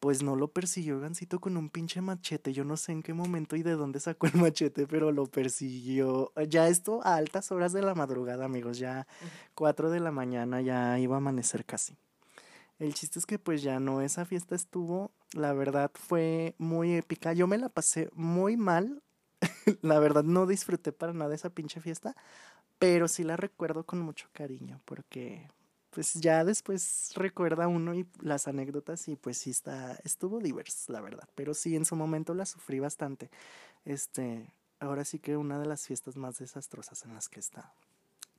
[0.00, 2.54] Pues no lo persiguió Gansito con un pinche machete.
[2.54, 6.32] Yo no sé en qué momento y de dónde sacó el machete, pero lo persiguió.
[6.48, 8.78] Ya esto a altas horas de la madrugada, amigos.
[8.78, 9.06] Ya
[9.54, 11.98] 4 de la mañana, ya iba a amanecer casi.
[12.78, 17.34] El chiste es que pues ya no, esa fiesta estuvo, la verdad fue muy épica.
[17.34, 19.02] Yo me la pasé muy mal.
[19.82, 22.16] la verdad no disfruté para nada esa pinche fiesta,
[22.78, 25.46] pero sí la recuerdo con mucho cariño porque
[25.90, 31.00] pues ya después recuerda uno y las anécdotas y pues sí está estuvo divers, la
[31.00, 33.30] verdad, pero sí en su momento la sufrí bastante.
[33.84, 37.70] Este, ahora sí que una de las fiestas más desastrosas en las que estado.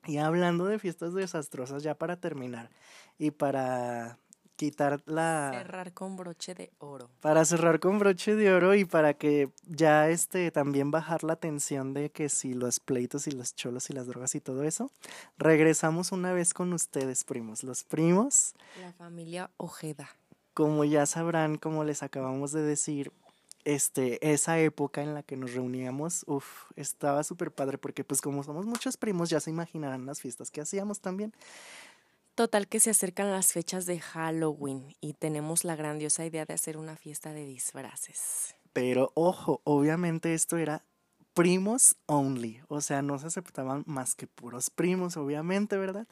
[0.08, 2.72] Y hablando de fiestas desastrosas, ya para terminar
[3.20, 4.18] y para
[4.62, 5.49] quitar la...
[5.51, 7.09] Cerrar con broche de oro.
[7.20, 11.95] Para cerrar con broche de oro y para que ya este también bajar la tensión
[11.95, 14.91] de que si los pleitos y los cholos y las drogas y todo eso,
[15.39, 17.64] regresamos una vez con ustedes, primos.
[17.64, 20.16] Los primos, La familia Ojeda.
[20.53, 23.12] como ya sabrán, como les acabamos de decir,
[23.66, 28.43] este, esa época en la que nos reuníamos, uff, estaba súper padre porque pues como
[28.43, 31.34] somos muchos primos, ya se imaginarán las fiestas que hacíamos también.
[32.36, 36.78] Total que se acercan las fechas de Halloween y tenemos la grandiosa idea de hacer
[36.78, 38.56] una fiesta de disfraces.
[38.72, 40.86] Pero ojo, obviamente esto era
[41.34, 46.08] primos only, o sea, no se aceptaban más que puros primos, obviamente, ¿verdad?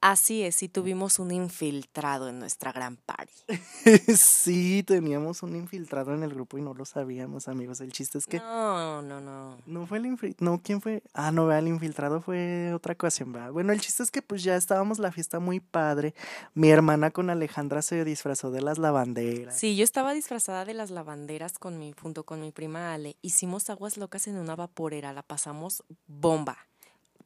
[0.00, 3.32] Así es, y tuvimos un infiltrado en nuestra gran party.
[4.16, 7.80] sí, teníamos un infiltrado en el grupo y no lo sabíamos, amigos.
[7.80, 9.58] El chiste es que No, no, no.
[9.66, 11.02] no fue el infiltrado, no, ¿quién fue?
[11.14, 13.50] Ah, no, vea, el infiltrado fue otra ocasión, ¿verdad?
[13.50, 16.14] Bueno, el chiste es que pues ya estábamos la fiesta muy padre.
[16.54, 19.58] Mi hermana con Alejandra se disfrazó de las lavanderas.
[19.58, 23.16] Sí, yo estaba disfrazada de las lavanderas con mi, junto con mi prima Ale.
[23.20, 26.56] Hicimos aguas locas en una vaporera, la pasamos bomba.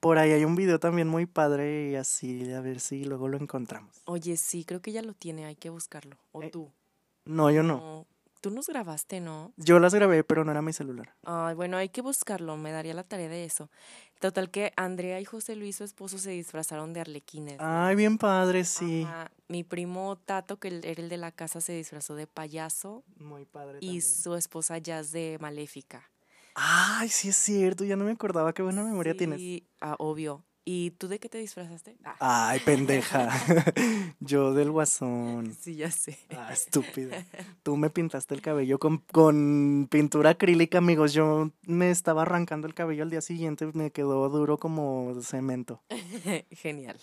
[0.02, 3.36] Por ahí hay un video también muy padre y así, a ver si luego lo
[3.36, 4.02] encontramos.
[4.06, 6.16] Oye, sí, creo que ella lo tiene, hay que buscarlo.
[6.32, 6.72] O Eh, tú.
[7.24, 7.76] No, yo no.
[7.76, 8.06] No,
[8.40, 9.52] Tú nos grabaste, ¿no?
[9.56, 11.14] Yo las grabé, pero no era mi celular.
[11.22, 13.70] Ay, bueno, hay que buscarlo, me daría la tarea de eso.
[14.18, 17.58] Total que Andrea y José Luis, su esposo, se disfrazaron de arlequines.
[17.60, 17.64] ¿no?
[17.64, 19.04] Ay, bien padre, sí.
[19.06, 23.44] Ajá, Mi primo Tato, que era el de la casa, se disfrazó de payaso Muy
[23.44, 23.78] padre.
[23.80, 24.02] y también.
[24.02, 26.10] su esposa Jazz de maléfica.
[26.54, 29.38] Ay, sí es cierto, ya no me acordaba, qué buena memoria tienes.
[29.40, 30.44] Sí, ah, obvio.
[30.64, 31.96] ¿Y tú de qué te disfrazaste?
[32.04, 33.28] Ah, Ay, pendeja.
[34.20, 35.56] Yo del guasón.
[35.60, 36.18] sí, ya sé.
[36.36, 37.26] Ah, estúpida.
[37.64, 41.14] Tú me pintaste el cabello con, con pintura acrílica, amigos.
[41.14, 45.82] Yo me estaba arrancando el cabello al día siguiente, me quedó duro como cemento.
[46.52, 47.00] Genial.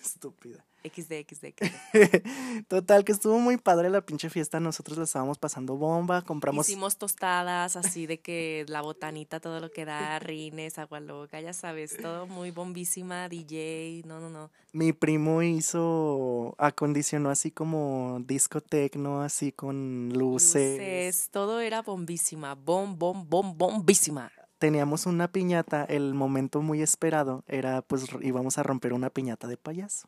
[0.00, 0.64] Estúpida.
[0.84, 2.64] XD, XD, XD.
[2.68, 4.60] Total, que estuvo muy padre la pinche fiesta.
[4.60, 6.68] Nosotros la estábamos pasando bomba, compramos.
[6.68, 11.52] Hicimos tostadas así de que la botanita, todo lo que da, rines, agua loca, ya
[11.52, 14.50] sabes, todo muy bombísima, DJ, no, no, no.
[14.72, 20.78] Mi primo hizo, acondicionó así como disco tecno, así con luces.
[20.78, 24.30] Luces, todo era bombísima, bom, bom, bom, bombísima.
[24.60, 29.56] Teníamos una piñata, el momento muy esperado era pues íbamos a romper una piñata de
[29.56, 30.06] payaso,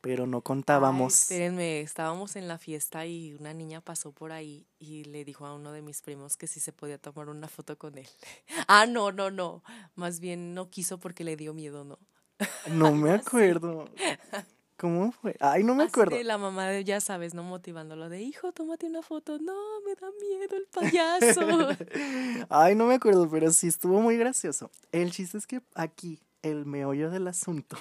[0.00, 1.22] pero no Ay, contábamos.
[1.22, 5.54] espérenme, estábamos en la fiesta y una niña pasó por ahí y le dijo a
[5.54, 8.08] uno de mis primos que si se podía tomar una foto con él.
[8.68, 9.62] Ah, no, no, no.
[9.94, 11.98] Más bien no quiso porque le dio miedo, ¿no?
[12.70, 13.88] No me acuerdo.
[14.82, 15.36] ¿Cómo fue?
[15.38, 16.20] Ay, no me acuerdo.
[16.24, 19.38] la mamá, de, ya sabes, no motivándolo de hijo, tómate una foto.
[19.38, 19.54] No,
[19.86, 21.68] me da miedo el payaso.
[22.48, 24.72] Ay, no me acuerdo, pero sí estuvo muy gracioso.
[24.90, 27.76] El chiste es que aquí, el meollo del asunto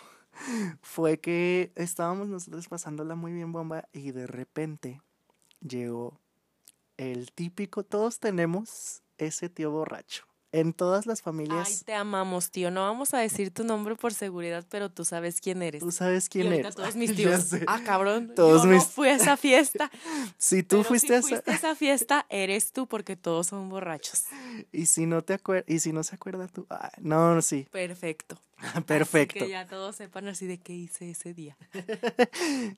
[0.82, 5.02] fue que estábamos nosotros pasándola muy bien bomba y de repente
[5.62, 6.20] llegó
[6.98, 10.31] el típico, todos tenemos ese tío borracho.
[10.54, 12.72] En todas las Ay, familias, te amamos, tío.
[12.72, 15.82] No vamos a decir tu nombre por seguridad, pero tú sabes quién eres.
[15.82, 16.76] tú sabes Y quién ahorita eres.
[16.76, 17.50] todos mis tíos.
[17.68, 18.34] Ah, cabrón.
[18.36, 19.90] Todos yo mis- no fui a esa fiesta.
[20.38, 23.48] Si tú pero fuiste si a esa- fuiste a esa fiesta, eres tú porque todos
[23.48, 24.26] son borrachos.
[24.74, 28.38] y si no te acuerdas, y si no se acuerda tú, Ay, no, sí, Perfecto.
[28.86, 29.40] perfecto.
[29.46, 31.58] Que ya todos sepan así de qué hice ese día.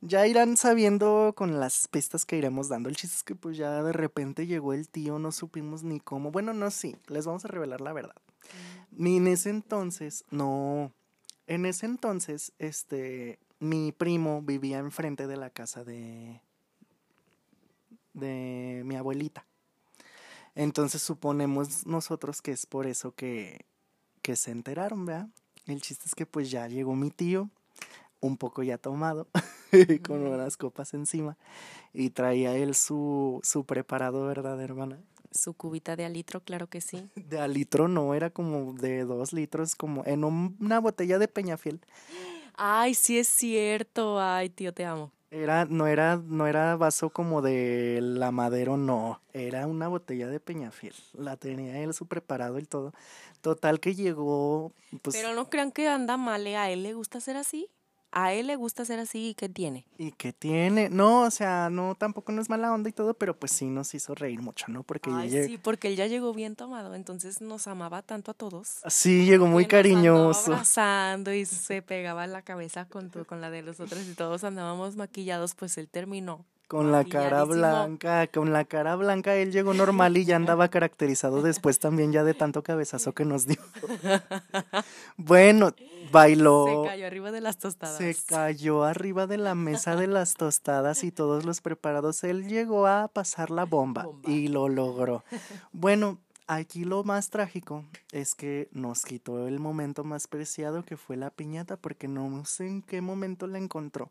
[0.02, 2.88] Ya irán sabiendo con las pistas que iremos dando.
[2.88, 6.32] El chiste es que pues ya de repente llegó el tío, no supimos ni cómo.
[6.32, 8.16] Bueno, no, sí, les vamos a revelar la verdad.
[8.92, 10.92] Ni en ese entonces, no.
[11.48, 16.42] En ese entonces, este, mi primo vivía enfrente de la casa de,
[18.14, 19.46] de mi abuelita.
[20.56, 23.66] Entonces suponemos nosotros que es por eso que,
[24.22, 25.30] que se enteraron, ¿verdad?
[25.66, 27.50] El chiste es que pues ya llegó mi tío,
[28.20, 29.28] un poco ya tomado,
[30.06, 31.38] con unas copas encima,
[31.94, 35.00] y traía él su, su preparado, ¿verdad, hermana?
[35.34, 37.10] Su cubita de alitro, claro que sí.
[37.16, 41.28] De a litro no, era como de dos litros, como en un- una botella de
[41.28, 41.80] Peñafiel.
[42.56, 44.20] Ay, sí es cierto.
[44.22, 45.12] Ay, tío, te amo.
[45.32, 49.20] Era, no era, no era vaso como de la madero, no.
[49.34, 50.94] Era una botella de Peñafiel.
[51.14, 52.94] La tenía él su preparado y todo.
[53.42, 54.72] Total que llegó,
[55.02, 56.56] pues, Pero no crean que anda mal, ¿eh?
[56.56, 57.68] a él le gusta ser así.
[58.16, 59.86] A él le gusta ser así y ¿qué tiene?
[59.98, 60.88] ¿y qué tiene?
[60.90, 63.94] No, o sea, no, tampoco no es mala onda y todo, pero pues sí nos
[63.96, 64.84] hizo reír mucho, ¿no?
[64.84, 68.82] Porque Ay, sí, porque él ya llegó bien tomado, entonces nos amaba tanto a todos.
[68.88, 70.52] sí, llegó muy nos cariñoso.
[70.54, 74.44] abrazando y se pegaba la cabeza con, tu- con la de los otros y todos
[74.44, 76.46] andábamos maquillados, pues él terminó.
[76.68, 81.42] Con la cara blanca, con la cara blanca, él llegó normal y ya andaba caracterizado
[81.44, 83.58] después también ya de tanto cabezazo que nos dio.
[85.18, 85.74] Bueno,
[86.14, 86.84] bailó.
[86.84, 87.98] Se cayó arriba de las tostadas.
[87.98, 92.24] Se cayó arriba de la mesa de las tostadas y todos los preparados.
[92.24, 94.30] Él llegó a pasar la bomba, Bomba.
[94.32, 95.24] y lo logró.
[95.74, 101.18] Bueno, aquí lo más trágico es que nos quitó el momento más preciado que fue
[101.18, 104.10] la piñata porque no sé en qué momento la encontró.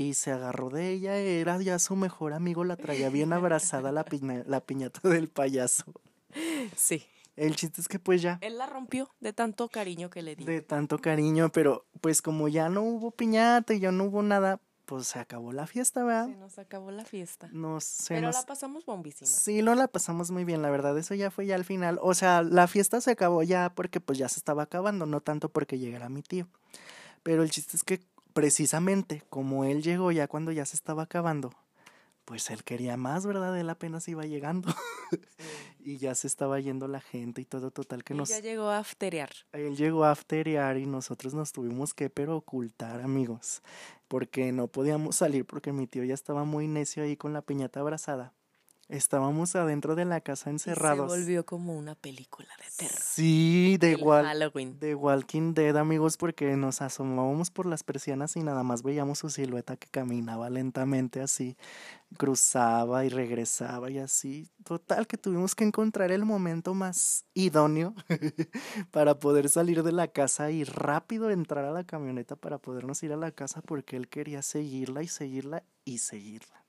[0.00, 4.04] Y se agarró de ella, era ya su mejor amigo, la traía bien abrazada la,
[4.04, 5.84] piña- la piñata del payaso.
[6.76, 7.04] Sí.
[7.38, 10.44] El chiste es que pues ya, Él la rompió de tanto cariño que le di.
[10.44, 14.60] de tanto cariño, pero pues como ya no hubo piñata y ya no hubo nada,
[14.86, 16.26] pues se acabó la fiesta, ¿verdad?
[16.26, 17.48] Se nos acabó la fiesta.
[17.52, 19.28] Nos, se Pero nos- la pasamos bombísima.
[19.30, 21.98] Sí, no la pasamos muy bien, la verdad, eso ya fue ya al final.
[22.02, 25.48] O sea, la fiesta se acabó ya porque pues ya se estaba acabando, no tanto
[25.50, 26.48] porque llegara mi tío.
[27.22, 28.00] Pero el chiste es que
[28.32, 31.52] precisamente como él llegó ya cuando ya se estaba acabando,
[32.24, 33.58] pues él quería más, ¿verdad?
[33.58, 34.74] Él apenas iba llegando
[35.88, 38.28] y ya se estaba yendo la gente y todo total que Y nos...
[38.28, 39.30] ya llegó a afterear.
[39.52, 43.62] Él llegó a afterear y nosotros nos tuvimos que pero ocultar, amigos,
[44.06, 47.80] porque no podíamos salir porque mi tío ya estaba muy necio ahí con la piñata
[47.80, 48.34] abrazada.
[48.88, 51.12] Estábamos adentro de la casa Y encerrados.
[51.12, 52.98] se volvió como una película de terror.
[53.02, 54.24] Sí, de igual.
[54.24, 54.78] Halloween.
[54.80, 59.28] De Walking Dead, amigos, porque nos asomábamos por las persianas y nada más veíamos su
[59.28, 61.58] silueta que caminaba lentamente así,
[62.16, 64.48] cruzaba y regresaba y así.
[64.64, 67.94] Total que tuvimos que encontrar el momento más idóneo
[68.90, 73.12] para poder salir de la casa y rápido entrar a la camioneta para podernos ir
[73.12, 76.67] a la casa porque él quería seguirla y seguirla y seguirla.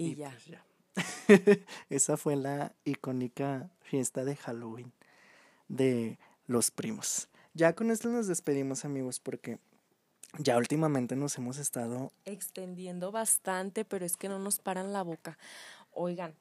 [0.00, 0.30] Y ya.
[0.30, 0.64] pues ya.
[1.90, 4.92] Esa fue la icónica fiesta de Halloween
[5.68, 7.28] de los primos.
[7.54, 9.58] ya con esto nos despedimos, amigos, porque
[10.38, 15.38] ya últimamente nos hemos estado extendiendo bastante, pero es que no nos paran la boca.
[15.92, 16.34] Oigan,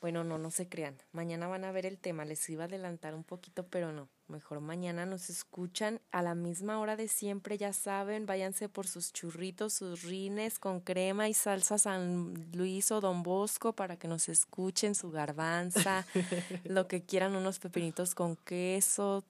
[0.00, 0.96] bueno, no, no se crean.
[1.12, 2.24] Mañana van a ver el tema.
[2.24, 4.08] Les iba a adelantar un poquito, pero no.
[4.28, 8.26] Mejor mañana nos escuchan a la misma hora de siempre, ya saben.
[8.26, 13.72] Váyanse por sus churritos, sus rines con crema y salsa San Luis o Don Bosco
[13.72, 16.06] para que nos escuchen su garbanza,
[16.64, 19.24] lo que quieran, unos pepinitos con queso.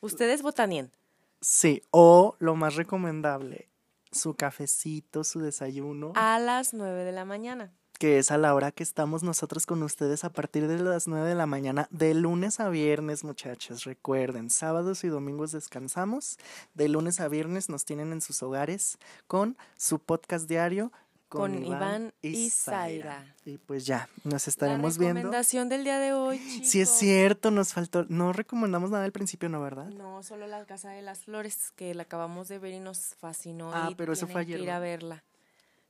[0.00, 0.90] Ustedes votan bien.
[1.40, 3.68] Sí, o lo más recomendable,
[4.10, 6.12] su cafecito, su desayuno.
[6.16, 9.82] A las nueve de la mañana que es a la hora que estamos nosotros con
[9.82, 13.84] ustedes a partir de las 9 de la mañana, de lunes a viernes, muchachos.
[13.84, 16.38] Recuerden, sábados y domingos descansamos,
[16.74, 20.92] de lunes a viernes nos tienen en sus hogares con su podcast diario.
[21.28, 23.34] Con, Iván, y Zaira.
[23.44, 25.16] Y pues ya, nos estaremos viendo.
[25.16, 26.38] La recomendación del día de hoy.
[26.38, 29.90] Sí es cierto, nos faltó, no recomendamos nada al principio, ¿no, verdad?
[29.90, 33.72] No, solo La Casa de las Flores, que la acabamos de ver y nos fascinó.
[33.74, 34.56] Ah, pero eso fue ayer.
[34.56, 35.22] Que ir a verla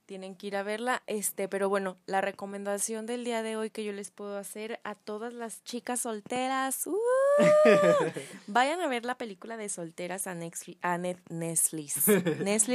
[0.09, 1.02] tienen que ir a verla.
[1.06, 4.94] Este, pero bueno, la recomendación del día de hoy que yo les puedo hacer a
[4.94, 6.96] todas las chicas solteras, ¡uh!
[8.46, 10.96] vayan a ver la película de solteras a, Netflix, a
[11.28, 12.09] Netflix,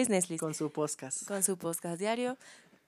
[0.10, 1.28] Netflix, Con su podcast.
[1.28, 2.38] Con su podcast diario.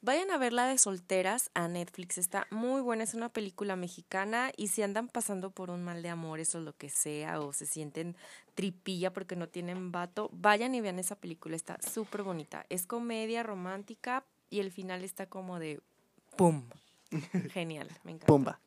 [0.02, 4.52] Vayan a ver la de solteras a Netflix, está muy buena, es una película mexicana
[4.56, 7.66] y si andan pasando por un mal de amores o lo que sea o se
[7.66, 8.16] sienten
[8.54, 12.68] tripilla porque no tienen vato, vayan y vean esa película, está súper bonita.
[12.70, 15.82] Es comedia romántica, y el final está como de
[16.38, 16.64] ¡pum!
[17.52, 18.28] Genial, me encanta.
[18.28, 18.60] Pumba.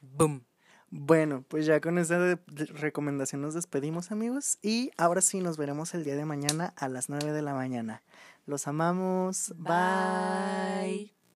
[0.00, 0.42] ¡Bum!
[0.90, 6.04] Bueno, pues ya con esa recomendación nos despedimos amigos y ahora sí nos veremos el
[6.04, 8.02] día de mañana a las 9 de la mañana.
[8.46, 9.52] Los amamos.
[9.56, 11.13] Bye.